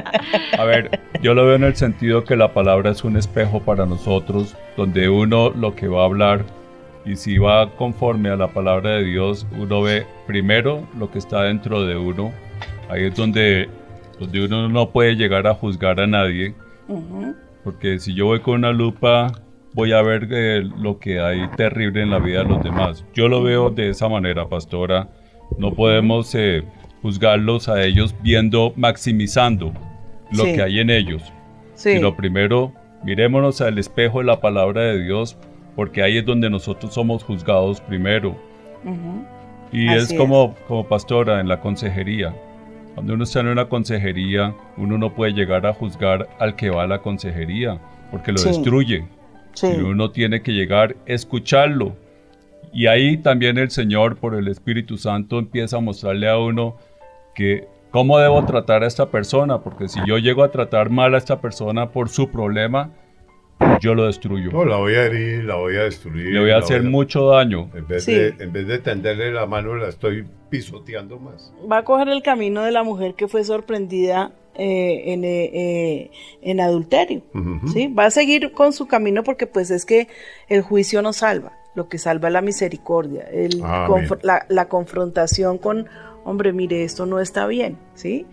[0.57, 3.85] a ver, yo lo veo en el sentido que la palabra es un espejo para
[3.85, 6.43] nosotros, donde uno lo que va a hablar
[7.05, 11.43] y si va conforme a la palabra de Dios, uno ve primero lo que está
[11.43, 12.31] dentro de uno.
[12.89, 13.69] Ahí es donde,
[14.21, 16.53] donde uno no puede llegar a juzgar a nadie,
[17.63, 19.31] porque si yo voy con una lupa,
[19.73, 23.05] voy a ver eh, lo que hay terrible en la vida de los demás.
[23.13, 25.09] Yo lo veo de esa manera, pastora.
[25.57, 26.63] No podemos eh,
[27.01, 29.73] juzgarlos a ellos viendo, maximizando
[30.31, 30.53] lo Sí.
[30.53, 31.21] que hay en ellos.
[31.73, 31.93] Sí.
[31.93, 35.37] Sino primero, mirémonos al espejo de la palabra de Dios
[35.75, 38.35] porque ahí es donde nosotros somos juzgados primero.
[38.83, 39.25] Ujú.
[39.71, 40.17] Y Así es es.
[40.17, 42.35] como, como pastora en la consejería.
[42.93, 46.83] Cuando uno está en una consejería, uno no puede llegar a juzgar al que va
[46.83, 47.79] a la consejería,
[48.11, 48.49] porque lo Sí.
[48.49, 49.07] destruye.
[49.53, 49.67] Sí.
[49.67, 51.95] Y uno tiene que llegar, escucharlo.
[52.73, 56.75] Y ahí también el Señor, por el Espíritu Santo, empieza a mostrarle a uno
[57.35, 61.17] que cómo debo tratar a esta persona, porque si yo llego a tratar mal a
[61.17, 62.89] esta persona por su problema,
[63.79, 64.51] yo lo destruyo.
[64.51, 66.27] No, la voy a herir, la voy a destruir.
[66.33, 67.69] Le voy a hacer mucho daño.
[67.73, 68.13] En vez, Sí.
[68.13, 71.53] de, en vez de tenderle la mano, la estoy pisoteando más.
[71.71, 76.11] va a coger el camino de la mujer que fue sorprendida eh, en, eh, eh,
[76.41, 77.21] en adulterio.
[77.71, 77.87] ¿sí?
[77.87, 80.07] Va a seguir con su camino porque pues es que
[80.49, 85.57] el juicio no salva, lo que salva es la misericordia, el confr- la, la confrontación
[85.57, 85.87] con,
[86.25, 88.25] hombre, mire, esto no está bien, ¿sí?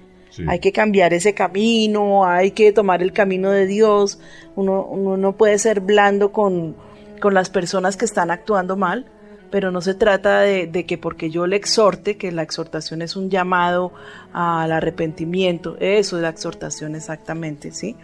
[0.46, 4.20] Hay que cambiar ese camino, hay que tomar el camino de Dios,
[4.56, 6.76] uno, uno no puede ser blando con,
[7.20, 9.06] con las personas que están actuando mal,
[9.50, 13.16] pero no se trata de, de que porque yo le exhorte, que la exhortación es
[13.16, 13.92] un llamado
[14.32, 17.96] al arrepentimiento, eso es la exhortación exactamente, ¿sí?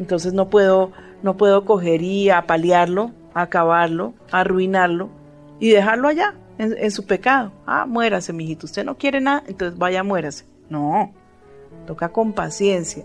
[0.00, 5.10] Entonces no puedo, no puedo coger y apalearlo, acabarlo, arruinarlo
[5.60, 7.52] y dejarlo allá, en, en su pecado.
[7.66, 10.44] Ah, muérase, mijito, usted no quiere nada, entonces vaya, muérase.
[10.68, 11.12] No,
[11.86, 13.04] toca con paciencia.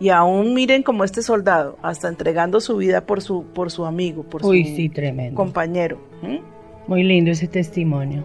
[0.00, 4.22] Y aún miren como este soldado, hasta entregando su vida por su, por su amigo,
[4.24, 5.36] por Uy, su sí, tremendo.
[5.36, 5.98] compañero.
[6.22, 6.38] ¿Mm?
[6.88, 8.24] Muy lindo ese testimonio.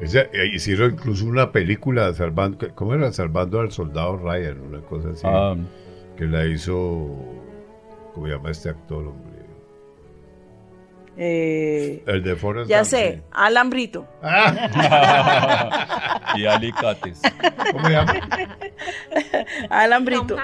[0.00, 3.12] Ese- eh, hicieron incluso una película salvando, ¿cómo era?
[3.12, 5.22] Salvando al soldado Ryan, una cosa así.
[5.24, 5.54] Ah,
[6.16, 7.08] Que la hizo,
[8.14, 9.12] ¿cómo se llama este actor?
[11.16, 13.22] Eh, El de Forrest ya Gump, sé, sí.
[13.32, 14.06] Alan Brito.
[16.36, 17.20] y alicates.
[17.72, 18.14] ¿Cómo se llama?
[19.70, 20.36] Alan Brito.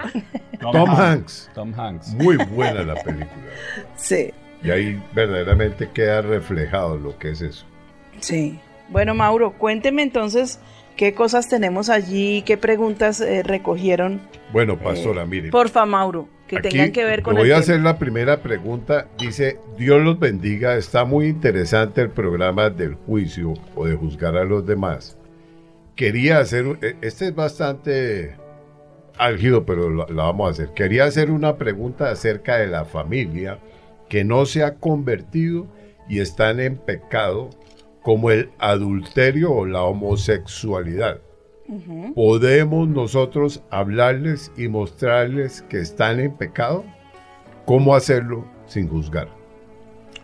[0.60, 1.50] Tom Hanks.
[1.54, 2.14] Tom Hanks.
[2.14, 3.30] Muy buena la película.
[3.96, 7.66] Sí, Y ahí verdaderamente queda reflejado lo que es eso.
[8.20, 8.58] sí.
[8.90, 10.58] Bueno, Mauro, cuénteme entonces
[11.00, 14.20] qué cosas tenemos allí, qué preguntas eh, recogieron.
[14.52, 15.48] Bueno, pastora, mire.
[15.48, 17.62] Porfa, Mauro, que Aquí tengan que ver con voy el a tema.
[17.62, 19.08] hacer la primera pregunta.
[19.18, 20.76] Dice, Dios los bendiga.
[20.76, 25.16] Está muy interesante el programa del juicio o de juzgar a los demás.
[25.96, 28.36] Quería hacer, eh, este es bastante
[29.16, 30.74] álgido, pero la, la vamos a hacer.
[30.74, 33.58] Quería hacer una pregunta acerca de la familia
[34.10, 35.66] que no se ha convertido
[36.10, 37.48] y están en pecado,
[38.02, 41.20] como el adulterio o la homosexualidad.
[42.16, 46.84] ¿Podemos nosotros hablarles y mostrarles que están en pecado?
[47.64, 49.28] ¿Cómo hacerlo sin juzgar?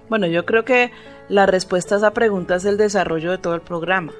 [0.08, 0.90] Bueno, yo creo que
[1.28, 4.12] la respuesta a esa pregunta es el desarrollo de todo el programa.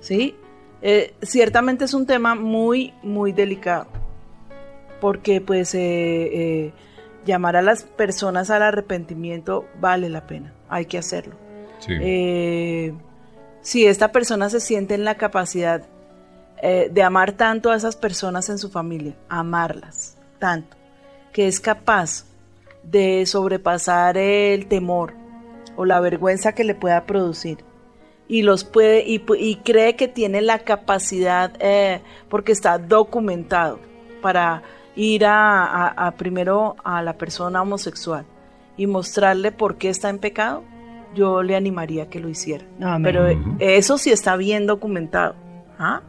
[0.00, 0.36] ¿Sí?
[0.82, 3.86] Eh, ciertamente es un tema muy, muy delicado.
[5.00, 6.72] Porque pues eh, eh,
[7.24, 10.52] llamar a las personas al arrepentimiento vale la pena.
[10.68, 11.47] Hay que hacerlo.
[11.88, 12.92] Eh,
[13.62, 15.82] si esta persona se siente en la capacidad
[16.62, 20.76] eh, de amar tanto a esas personas en su familia, amarlas tanto,
[21.32, 22.24] que es capaz
[22.82, 25.12] de sobrepasar el temor
[25.76, 27.58] o la vergüenza que le pueda producir
[28.26, 33.78] y los puede y, cree que tiene la capacidad eh, porque está documentado
[34.20, 34.62] para
[34.96, 38.26] ir a primero a la persona homosexual
[38.76, 40.64] y mostrarle por qué está en pecado
[41.18, 43.02] yo le animaría a que lo hiciera Amén.
[43.02, 45.34] pero eh, eso sí está bien documentado
[45.78, 46.00] ¿ah?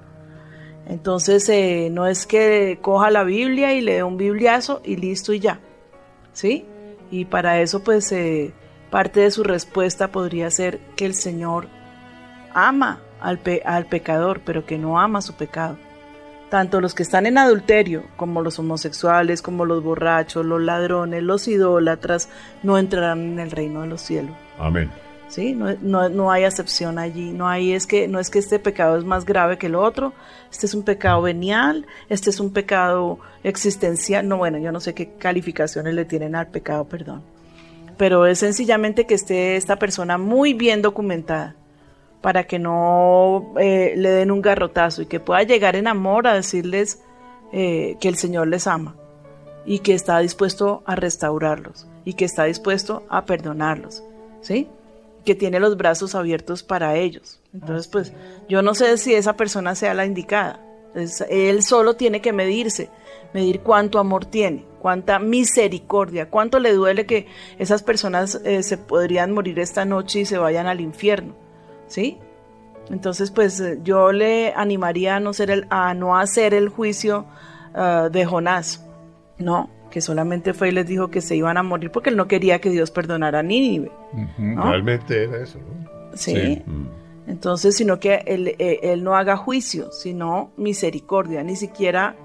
[0.88, 5.34] entonces eh, no es que coja la Biblia y le dé un bibliazo y listo
[5.34, 5.60] y ya
[6.34, 6.66] ¿sí?
[7.12, 8.54] Y para eso, pues, eh,
[8.92, 11.68] parte de su respuesta podría ser que el Señor
[12.54, 15.76] ama al, pe- al pecador, pero que no ama su pecado.
[16.52, 21.48] Tanto los que están en adulterio, como los homosexuales, como los borrachos, los ladrones, los
[21.48, 22.30] idólatras,
[22.64, 24.36] no entrarán en el reino de los cielos.
[24.60, 24.92] Amén.
[25.30, 25.54] ¿sí?
[25.54, 28.98] No, no- no hay acepción allí, no hay es que no es que este pecado
[28.98, 30.14] es más grave que el otro,
[30.52, 34.94] este es un pecado venial, este es un pecado existencial, no bueno, yo no sé
[34.96, 37.22] qué calificaciones le tienen al pecado, perdón.
[37.98, 41.56] Pero es sencillamente que esté esta persona muy bien documentada
[42.22, 46.34] para que no eh, le den un garrotazo y que pueda llegar en amor a
[46.34, 47.02] decirles
[47.54, 48.96] eh, que el Señor les ama
[49.66, 54.02] y que está dispuesto a restaurarlos y que está dispuesto a perdonarlos,
[54.42, 54.68] ¿sí?
[55.26, 57.40] Que tiene los brazos abiertos para ellos.
[57.54, 58.14] Entonces, pues,
[58.48, 60.60] yo no sé si esa persona sea la indicada.
[61.30, 62.90] Él solo tiene que medirse,
[63.34, 67.28] medir cuánto amor tiene, cuánta misericordia, cuánto le duele que
[67.60, 71.36] esas personas eh, se podrían morir esta noche y se vayan al infierno,
[71.88, 72.18] ¿sí?
[72.90, 77.26] Entonces, pues eh, yo le animaría a no, el, a no hacer el juicio
[77.76, 78.84] ah, de Jonás,
[79.38, 82.28] no, que solamente fue y les dijo que se iban a morir porque él no
[82.28, 83.92] quería que Dios perdonara a Nínive.
[84.38, 86.16] Realmente era eso, ¿no?
[86.16, 86.34] ¿sí?
[86.34, 86.64] Sí.
[87.28, 92.16] Entonces, sino que él, eh, él no haga juicio, sino misericordia, ni siquiera,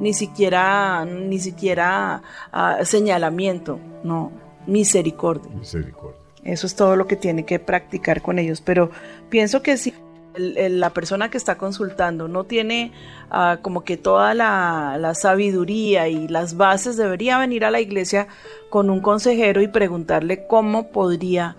[0.00, 4.32] ni siquiera, ni siquiera ah, señalamiento, no,
[4.66, 5.54] misericordia.
[5.54, 6.18] Misericordia.
[6.44, 8.60] Eso es todo lo que tiene que practicar con ellos.
[8.60, 8.90] Pero
[9.28, 9.94] pienso que si
[10.34, 12.92] el- el- la persona que está consultando no tiene
[13.30, 18.26] ah, como que toda la, la sabiduría y las bases, debería venir a la iglesia
[18.70, 21.56] con un consejero y preguntarle cómo podría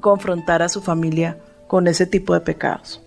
[0.00, 1.38] confrontar a su familia
[1.68, 3.00] con ese tipo de pecados.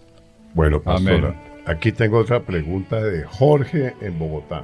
[0.54, 1.36] Bueno, pastora, Amén.
[1.66, 4.64] aquí tengo otra pregunta de Jorge en Bogotá.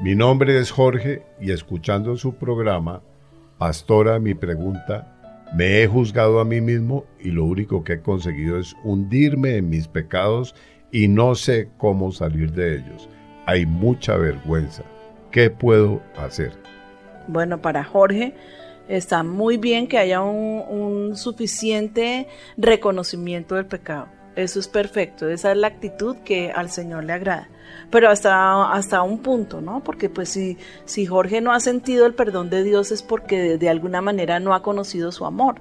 [0.00, 3.02] Mi nombre es Jorge y escuchando su programa,
[3.58, 5.17] pastora, mi pregunta,
[5.54, 9.70] me he juzgado a mí mismo y lo único que he conseguido es hundirme en
[9.70, 10.54] mis pecados
[10.90, 13.08] y no sé cómo salir de ellos.
[13.46, 14.82] Hay mucha vergüenza.
[15.30, 16.52] ¿Qué puedo hacer?
[17.28, 18.34] Bueno, para Jorge
[18.88, 22.26] está muy bien que haya un, un suficiente
[22.56, 24.08] reconocimiento del pecado.
[24.36, 27.48] Eso es perfecto, esa es la actitud que al Señor le agrada.
[27.90, 29.82] Pero hasta, hasta un punto, ¿no?
[29.82, 33.68] Porque pues si, si Jorge no ha sentido el perdón de Dios es porque de,
[33.68, 35.56] alguna manera no ha conocido su amor.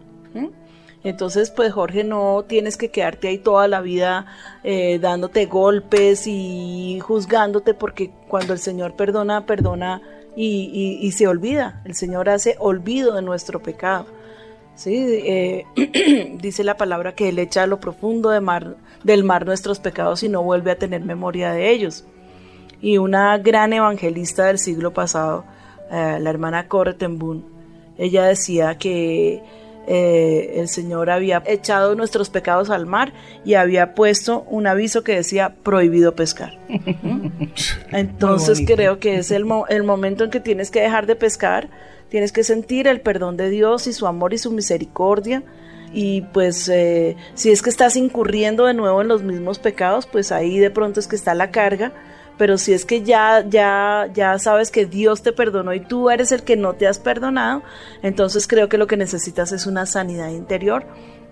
[1.03, 4.25] Entonces, pues Jorge, no tienes que quedarte ahí toda la vida
[4.63, 10.01] eh, dándote golpes y juzgándote, porque cuando el Señor perdona, perdona
[10.35, 11.81] y se olvida.
[11.85, 14.16] El Señor hace olvido de nuestro pecado.
[14.77, 14.95] ¿Sí?
[14.95, 15.65] Eh,
[16.41, 20.23] dice la palabra que Él echa a lo profundo de mar, del mar nuestros pecados
[20.23, 22.05] y no vuelve a tener memoria de ellos.
[22.81, 25.43] Y una gran evangelista del siglo pasado,
[25.91, 27.43] eh, la hermana Corre Boom,
[27.97, 29.41] ella decía que
[29.87, 33.13] eh, el Señor había echado nuestros pecados al mar
[33.45, 36.59] y había puesto un aviso que decía prohibido pescar.
[37.91, 41.69] Entonces creo que es el, mo- el momento en que tienes que dejar de pescar,
[42.09, 45.43] tienes que sentir el perdón de Dios y su amor y su misericordia.
[45.93, 50.31] Y pues eh, si es que estás incurriendo de nuevo en los mismos pecados, pues
[50.31, 51.93] ahí de pronto es que está la carga.
[52.37, 56.31] Pero si es que ya, ya, ya sabes que Dios te perdonó y tú eres
[56.31, 57.63] el que no te has perdonado,
[58.03, 60.85] entonces creo que lo que necesitas es una sanidad interior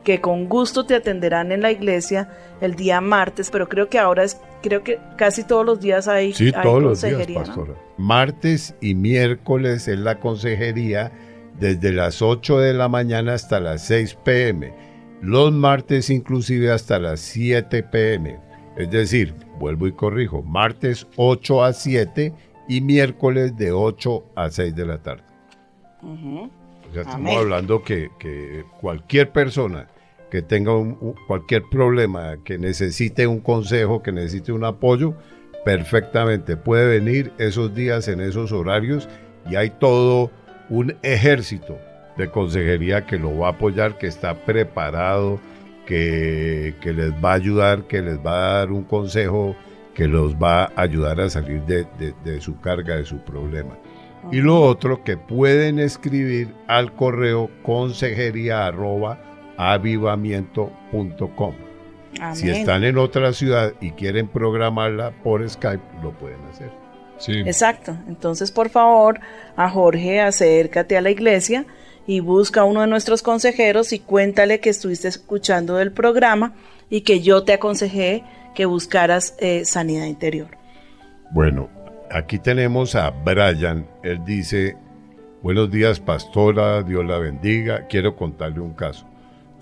[0.05, 2.29] que con gusto te atenderán en la iglesia
[2.61, 6.31] el día martes, pero creo que ahora es, creo que casi todos los días hay,
[6.31, 7.73] Sí, hay todos los días, pastora.
[7.97, 11.11] Martes y miércoles es la consejería
[11.59, 14.73] desde las 8 de la mañana hasta las 6 pm.
[15.21, 18.39] Los martes inclusive hasta las 7 pm.
[18.77, 22.31] Es decir, vuelvo y corrijo, martes 8 a 7
[22.67, 25.23] y miércoles de 8 a 6 de la tarde.
[26.03, 29.87] O sea, estamos hablando que, que cualquier persona
[30.31, 35.13] que tenga un- un- cualquier problema, que necesite un consejo, que necesite un apoyo,
[35.63, 39.09] perfectamente puede venir esos días en esos horarios
[39.49, 40.31] y hay todo
[40.69, 41.77] un ejército
[42.17, 45.39] de consejería que lo va a apoyar, que está preparado,
[45.85, 49.55] que, que les va a ayudar, que les va a dar un consejo,
[49.93, 53.77] que los va a ayudar a salir de, de- de su carga, de su problema.
[54.31, 59.19] Y lo otro que pueden escribir al correo consejería arroba
[59.57, 61.55] avivamiento.com.
[62.33, 66.71] Si están en otra ciudad y quieren programarla por Skype, lo pueden hacer.
[67.17, 67.39] Sí.
[67.45, 67.95] Exacto.
[68.07, 69.19] Entonces, por favor,
[69.55, 71.65] a Jorge, acércate a la iglesia
[72.07, 76.53] y busca a uno de nuestros consejeros y cuéntale que estuviste escuchando el programa
[76.89, 80.49] y que yo te aconsejé que buscaras eh, sanidad interior.
[81.31, 81.69] Bueno,
[82.11, 83.87] aquí tenemos a Brian.
[84.03, 84.77] Él dice,
[85.41, 87.87] buenos días pastora, Dios la bendiga.
[87.87, 89.05] Quiero contarle un caso.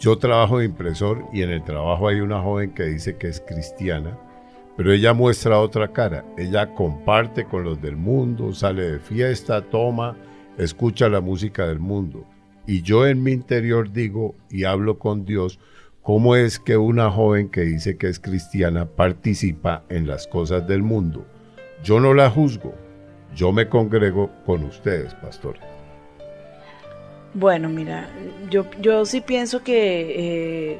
[0.03, 3.39] Yo trabajo de impresor y en el trabajo hay una joven que dice que es
[3.39, 4.19] cristiana,
[4.75, 6.25] pero ella muestra otra cara.
[6.37, 10.17] Ella comparte con los del mundo, sale de fiesta, toma,
[10.57, 12.25] escucha la música del mundo.
[12.67, 15.57] Y yo en mi interior digo y hablo con Dios,
[16.01, 20.83] ¿cómo es que una joven que dice que es cristiana participa en las cosas del
[20.83, 21.25] mundo?
[21.81, 22.75] Yo no la juzgo,
[23.33, 25.55] yo me congrego con ustedes, pastor.
[27.33, 28.09] Bueno, mira,
[28.49, 30.79] yo, yo sí pienso que eh,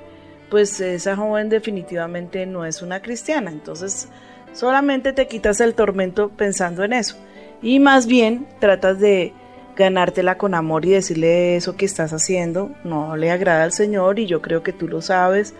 [0.51, 4.07] pues esa joven definitivamente no es una cristiana, entonces
[4.53, 7.17] solamente te quitas el tormento pensando en eso
[7.63, 9.33] y más bien tratas de
[9.75, 14.27] ganártela con amor y decirle eso que estás haciendo no le agrada al Señor y
[14.27, 15.55] yo creo que tú lo sabes.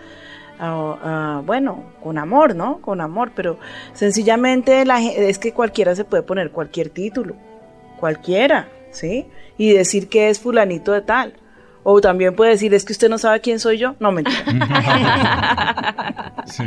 [1.44, 2.80] bueno, con amor, ¿no?
[2.80, 3.58] Con amor, pero
[3.94, 7.34] sencillamente la, es que cualquiera se puede poner cualquier título,
[7.98, 9.26] cualquiera, ¿sí?
[9.56, 11.34] Y decir que es fulanito de tal.
[11.82, 13.94] O también puede decir, es que usted no sabe quién soy yo.
[14.00, 14.44] No, mentira.
[16.46, 16.64] Sí.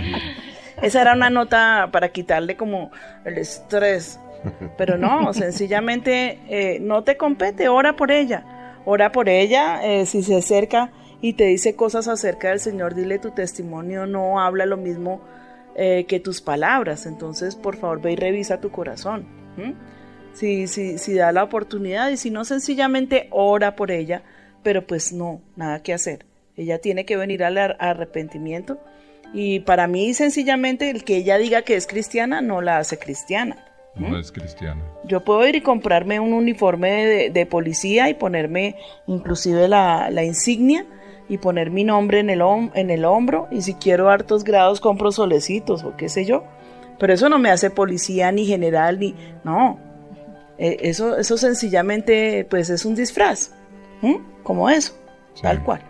[0.81, 2.91] Esa era una nota para quitarle como
[3.25, 4.19] el estrés
[4.77, 8.43] Pero no, sencillamente eh, no te compete, ora por ella.
[8.85, 13.19] Ora por ella, eh, si se acerca y te dice cosas acerca del Señor, dile
[13.19, 15.21] tu testimonio, no habla lo mismo
[15.75, 17.05] eh, que tus palabras.
[17.05, 19.27] Entonces, por favor, ve y revisa tu corazón.
[19.57, 19.75] ¿m?
[20.37, 24.21] Si, si, si da la oportunidad y si no, sencillamente ora por ella,
[24.63, 26.25] pero pues no, nada que hacer.
[26.55, 28.77] Ella tiene que venir al ar- arrepentimiento
[29.33, 33.63] y para mí sencillamente el que ella diga que es cristiana no la hace cristiana.
[33.95, 34.83] No es cristiano.
[35.05, 38.75] Yo puedo ir y comprarme un uniforme de, de policía y ponerme
[39.07, 40.85] inclusive la, la insignia
[41.29, 44.81] y poner mi nombre en el, hom- en el hombro y si quiero hartos grados
[44.81, 46.43] compro solecitos o qué sé yo.
[46.99, 49.15] Pero eso no me hace policía ni general ni...
[49.43, 49.79] No,
[50.57, 53.51] Eh, eso, eso sencillamente pues es un disfraz.
[54.43, 54.93] Como eso,
[55.33, 55.41] Sí.
[55.41, 55.81] tal cual.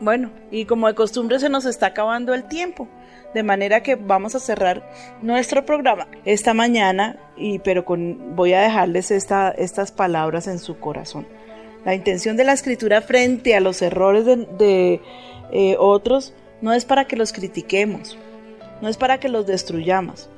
[0.00, 2.86] Bueno, y como de costumbre se nos está acabando el tiempo,
[3.34, 4.88] de manera que vamos a cerrar
[5.22, 10.78] nuestro programa esta mañana, y, pero con, voy a dejarles esta, estas palabras en su
[10.78, 11.26] corazón.
[11.84, 15.00] La intención de la escritura frente a los errores de, de,
[15.52, 18.18] eh, otros no es para que los critiquemos,
[18.82, 20.28] no es para que los destruyamos.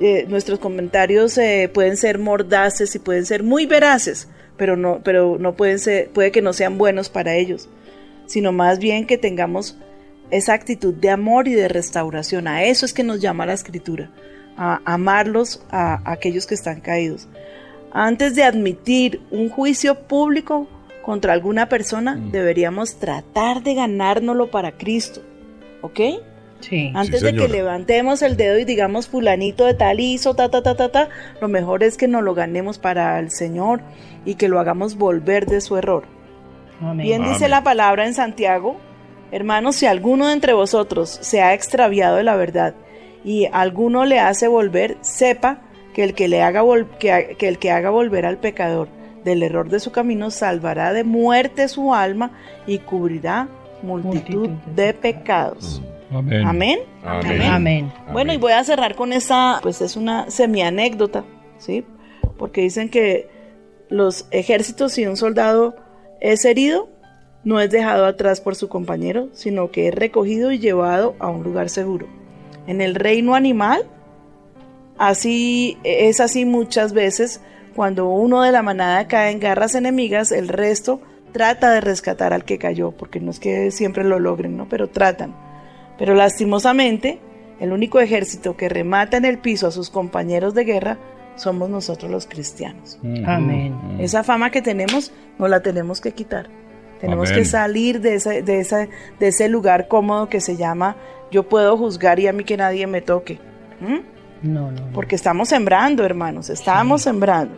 [0.00, 5.36] Eh, nuestros comentarios eh, pueden ser mordaces y pueden ser muy veraces, pero no, pero
[5.38, 7.68] no pueden ser, puede que no sean buenos para ellos
[8.26, 9.76] sino más bien que tengamos
[10.30, 12.48] esa actitud de amor y de restauración.
[12.48, 14.10] A eso es que nos llama la escritura,
[14.56, 17.28] a amarlos a, a aquellos que están caídos.
[17.92, 20.66] Antes de admitir un juicio público
[21.04, 25.22] contra alguna persona, deberíamos tratar de ganárnoslo para Cristo.
[25.82, 26.00] ¿Ok?
[26.68, 26.90] Sí.
[26.94, 30.62] Antes Sí, de que levantemos el dedo y digamos fulanito de tal hizo, ta, ta,
[30.62, 31.08] ta, ta, ta,
[31.40, 33.80] lo mejor es que nos lo ganemos para el Señor
[34.24, 36.04] y que lo hagamos volver de su error.
[36.80, 37.06] Amén.
[37.06, 38.76] Bien dice la palabra en Santiago,
[39.30, 42.74] hermanos, si alguno de entre vosotros se ha extraviado de la verdad
[43.24, 45.58] y alguno le hace volver, sepa
[45.94, 48.88] que el que le haga vol- que, que el que haga volver al pecador
[49.24, 52.32] del error de su camino salvará de muerte su alma
[52.66, 53.48] y cubrirá
[53.82, 55.82] multitud Multitud de pecados.
[56.14, 56.46] Amén.
[56.46, 56.78] Amén.
[57.04, 57.42] Amén.
[57.42, 57.92] Amén.
[58.12, 61.24] Bueno, y voy a cerrar con esta, pues es una semi-anécdota,
[61.58, 61.84] ¿sí?
[62.38, 63.28] Porque dicen que
[63.88, 65.76] los ejércitos, si un soldado
[66.20, 66.88] es herido,
[67.44, 71.42] no es dejado atrás por su compañero, sino que es recogido y llevado a un
[71.42, 72.06] lugar seguro.
[72.66, 73.84] En el reino animal,
[74.96, 77.42] así es así muchas veces,
[77.74, 81.00] cuando uno de la manada cae en garras enemigas, el resto
[81.32, 84.68] trata de rescatar al que cayó, porque no es que siempre lo logren, ¿no?
[84.68, 85.34] Pero tratan.
[85.98, 87.20] Pero lastimosamente,
[87.60, 90.98] el único ejército que remata en el piso a sus compañeros de guerra
[91.36, 92.98] somos nosotros los cristianos.
[93.26, 93.76] Amén.
[93.98, 96.48] Esa fama que tenemos, nos la tenemos que quitar.
[97.00, 97.42] Tenemos Amén.
[97.42, 98.88] que salir de ese, de, ese,
[99.18, 100.96] de ese lugar cómodo que se llama
[101.30, 103.40] yo puedo juzgar y a mí que nadie me toque.
[103.80, 104.48] ¿Mm?
[104.52, 104.92] No, no, no.
[104.92, 107.56] Porque estamos sembrando, hermanos, estamos sembrando.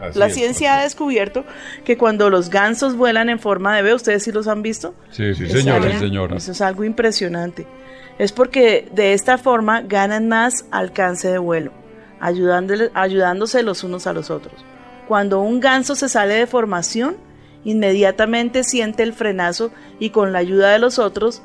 [0.00, 1.44] Así La es, ciencia ha descubierto
[1.84, 4.94] que cuando los gansos vuelan en forma de B, ¿ustedes sí los han visto?
[5.10, 6.36] Sí, sí, señora, algo- señora.
[6.36, 7.66] Eso es algo impresionante.
[8.18, 11.72] Es porque de esta forma ganan más alcance de vuelo,
[12.94, 14.54] ayudándose los unos a los otros.
[15.06, 17.16] Cuando un ganso se sale de formación,
[17.64, 21.42] inmediatamente siente el frenazo y con la ayuda de los otros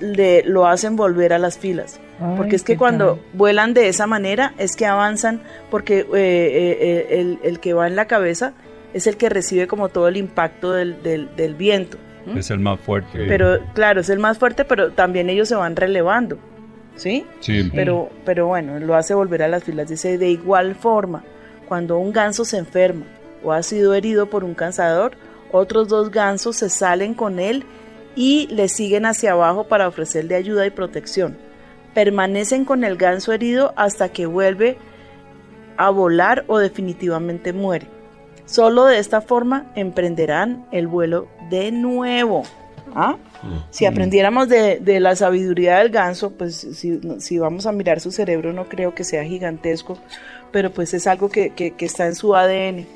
[0.00, 2.00] le, lo hacen volver a las filas.
[2.20, 3.24] Ay, Porque es que cuando tal.
[3.34, 7.96] vuelan de esa manera es que avanzan porque eh, eh, el, el que va en
[7.96, 8.54] la cabeza
[8.94, 11.98] es el que recibe como todo el impacto del, del- del viento.
[12.34, 13.26] Es el más fuerte.
[13.28, 16.38] Pero claro, es el más fuerte, pero también ellos se van relevando,
[16.96, 17.24] ¿sí?
[17.40, 17.70] Sí.
[17.74, 19.88] Pero, pero bueno, lo hace volver a las filas.
[19.88, 21.22] Dice, de igual forma,
[21.68, 23.04] cuando un ganso se enferma
[23.44, 25.12] o ha sido herido por un cazador,
[25.52, 27.62] otros dos gansos se salen con él
[28.16, 31.36] y le siguen hacia abajo para ofrecerle ayuda y protección.
[31.96, 34.76] Permanecen con el ganso herido hasta que vuelve
[35.78, 37.86] a volar o definitivamente muere.
[38.44, 42.42] Solo de esta forma emprenderán el vuelo de nuevo.
[42.94, 43.16] ¿Ah?
[43.70, 48.10] Si aprendiéramos de, de la sabiduría del ganso, pues si, si vamos a mirar su
[48.10, 49.96] cerebro no creo que sea gigantesco,
[50.52, 52.86] pero pues es algo que, que- que está en su ADN.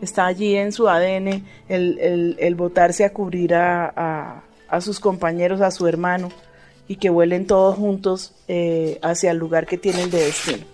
[0.00, 5.00] Está allí en su ADN el, el- el botarse a cubrir a, a- a sus
[5.00, 6.30] compañeros, a su hermano,
[6.90, 10.64] y que vuelen todos juntos eh, hacia el lugar que tienen de destino.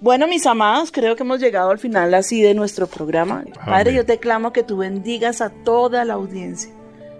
[0.00, 3.42] Bueno, mis amados, creo que hemos llegado al final así de nuestro programa.
[3.66, 6.70] Padre, yo te clamo que tú bendigas a toda la audiencia.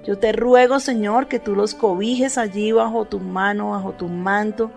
[0.06, 4.70] Yo te ruego, Señor, que tú los cobijes allí bajo tu mano, bajo tu manto,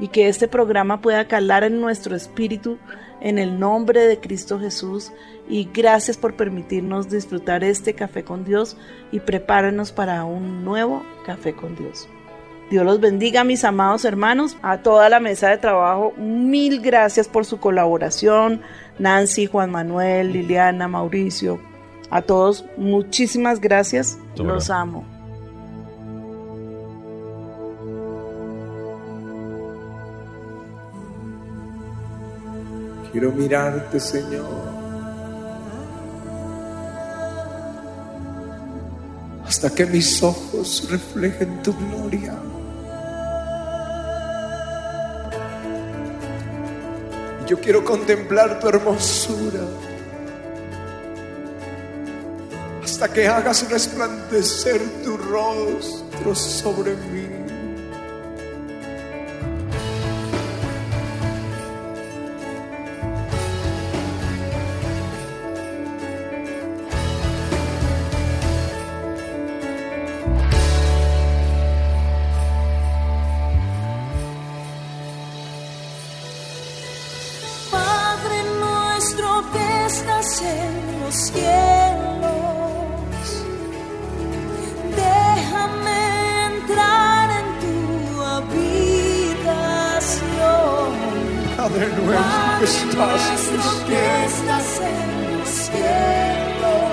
[0.00, 2.78] y que este programa pueda calar en nuestro espíritu
[3.20, 5.12] en el nombre de Cristo Jesús.
[5.48, 8.76] Y gracias por permitirnos disfrutar este café con Dios
[9.12, 12.08] y prepáranos para un nuevo café con Dios.
[12.72, 16.14] Dios los bendiga, mis amados hermanos, a toda la mesa de trabajo.
[16.16, 18.62] Mil gracias por su colaboración.
[18.98, 21.60] Nancy, Juan Manuel, Liliana, Mauricio,
[22.08, 24.16] a todos, muchísimas gracias.
[24.36, 25.04] Los amo.
[33.12, 34.46] Quiero mirarte, Señor.
[39.44, 42.34] Hasta que mis ojos reflejen tu gloria.
[47.46, 49.60] Yo quiero contemplar tu hermosura.
[52.82, 57.31] Hasta que hagas resplandecer tu rostro sobre mí.
[81.12, 81.52] Los cielos,
[84.96, 85.98] déjame
[86.46, 87.76] entrar en tu
[88.22, 88.82] habitación.
[91.56, 93.78] Padre nuestro que en los
[94.24, 95.00] estás en
[95.38, 96.92] los cielos,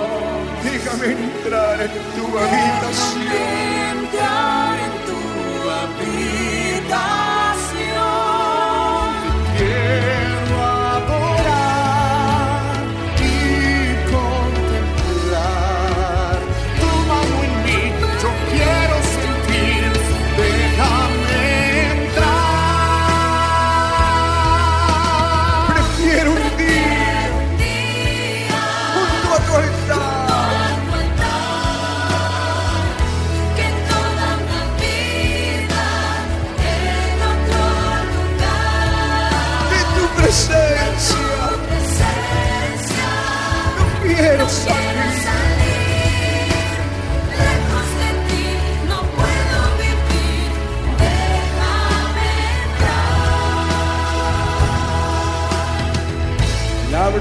[0.64, 3.60] déjame entrar en tu habitación.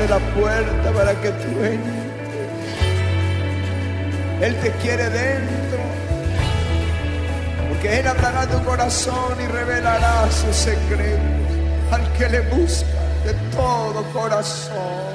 [0.09, 2.09] La puerta para que tú entres.
[4.41, 5.79] Él te quiere dentro.
[7.69, 11.21] Porque Él hablará tu corazón y revelará sus secretos
[11.91, 12.87] al que le busca
[13.25, 15.09] de todo corazón.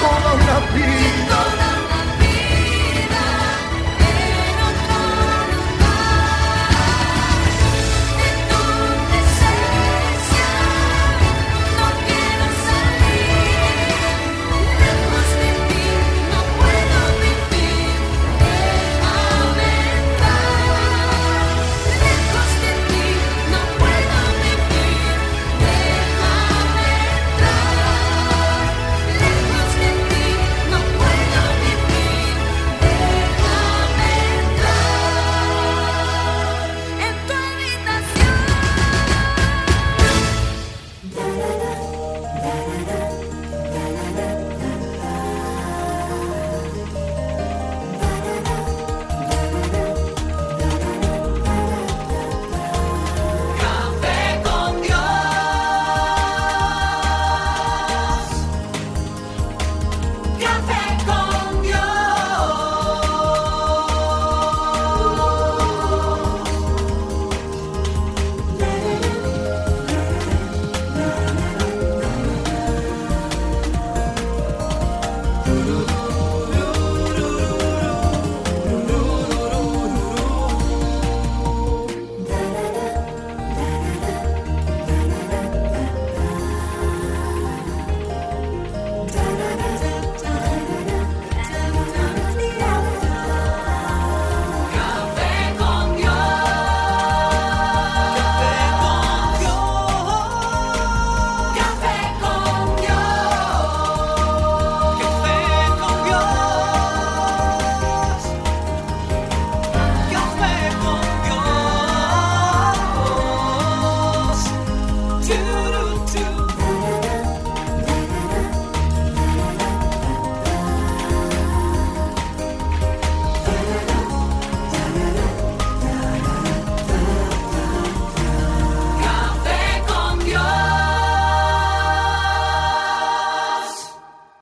[0.00, 1.09] Toda una vida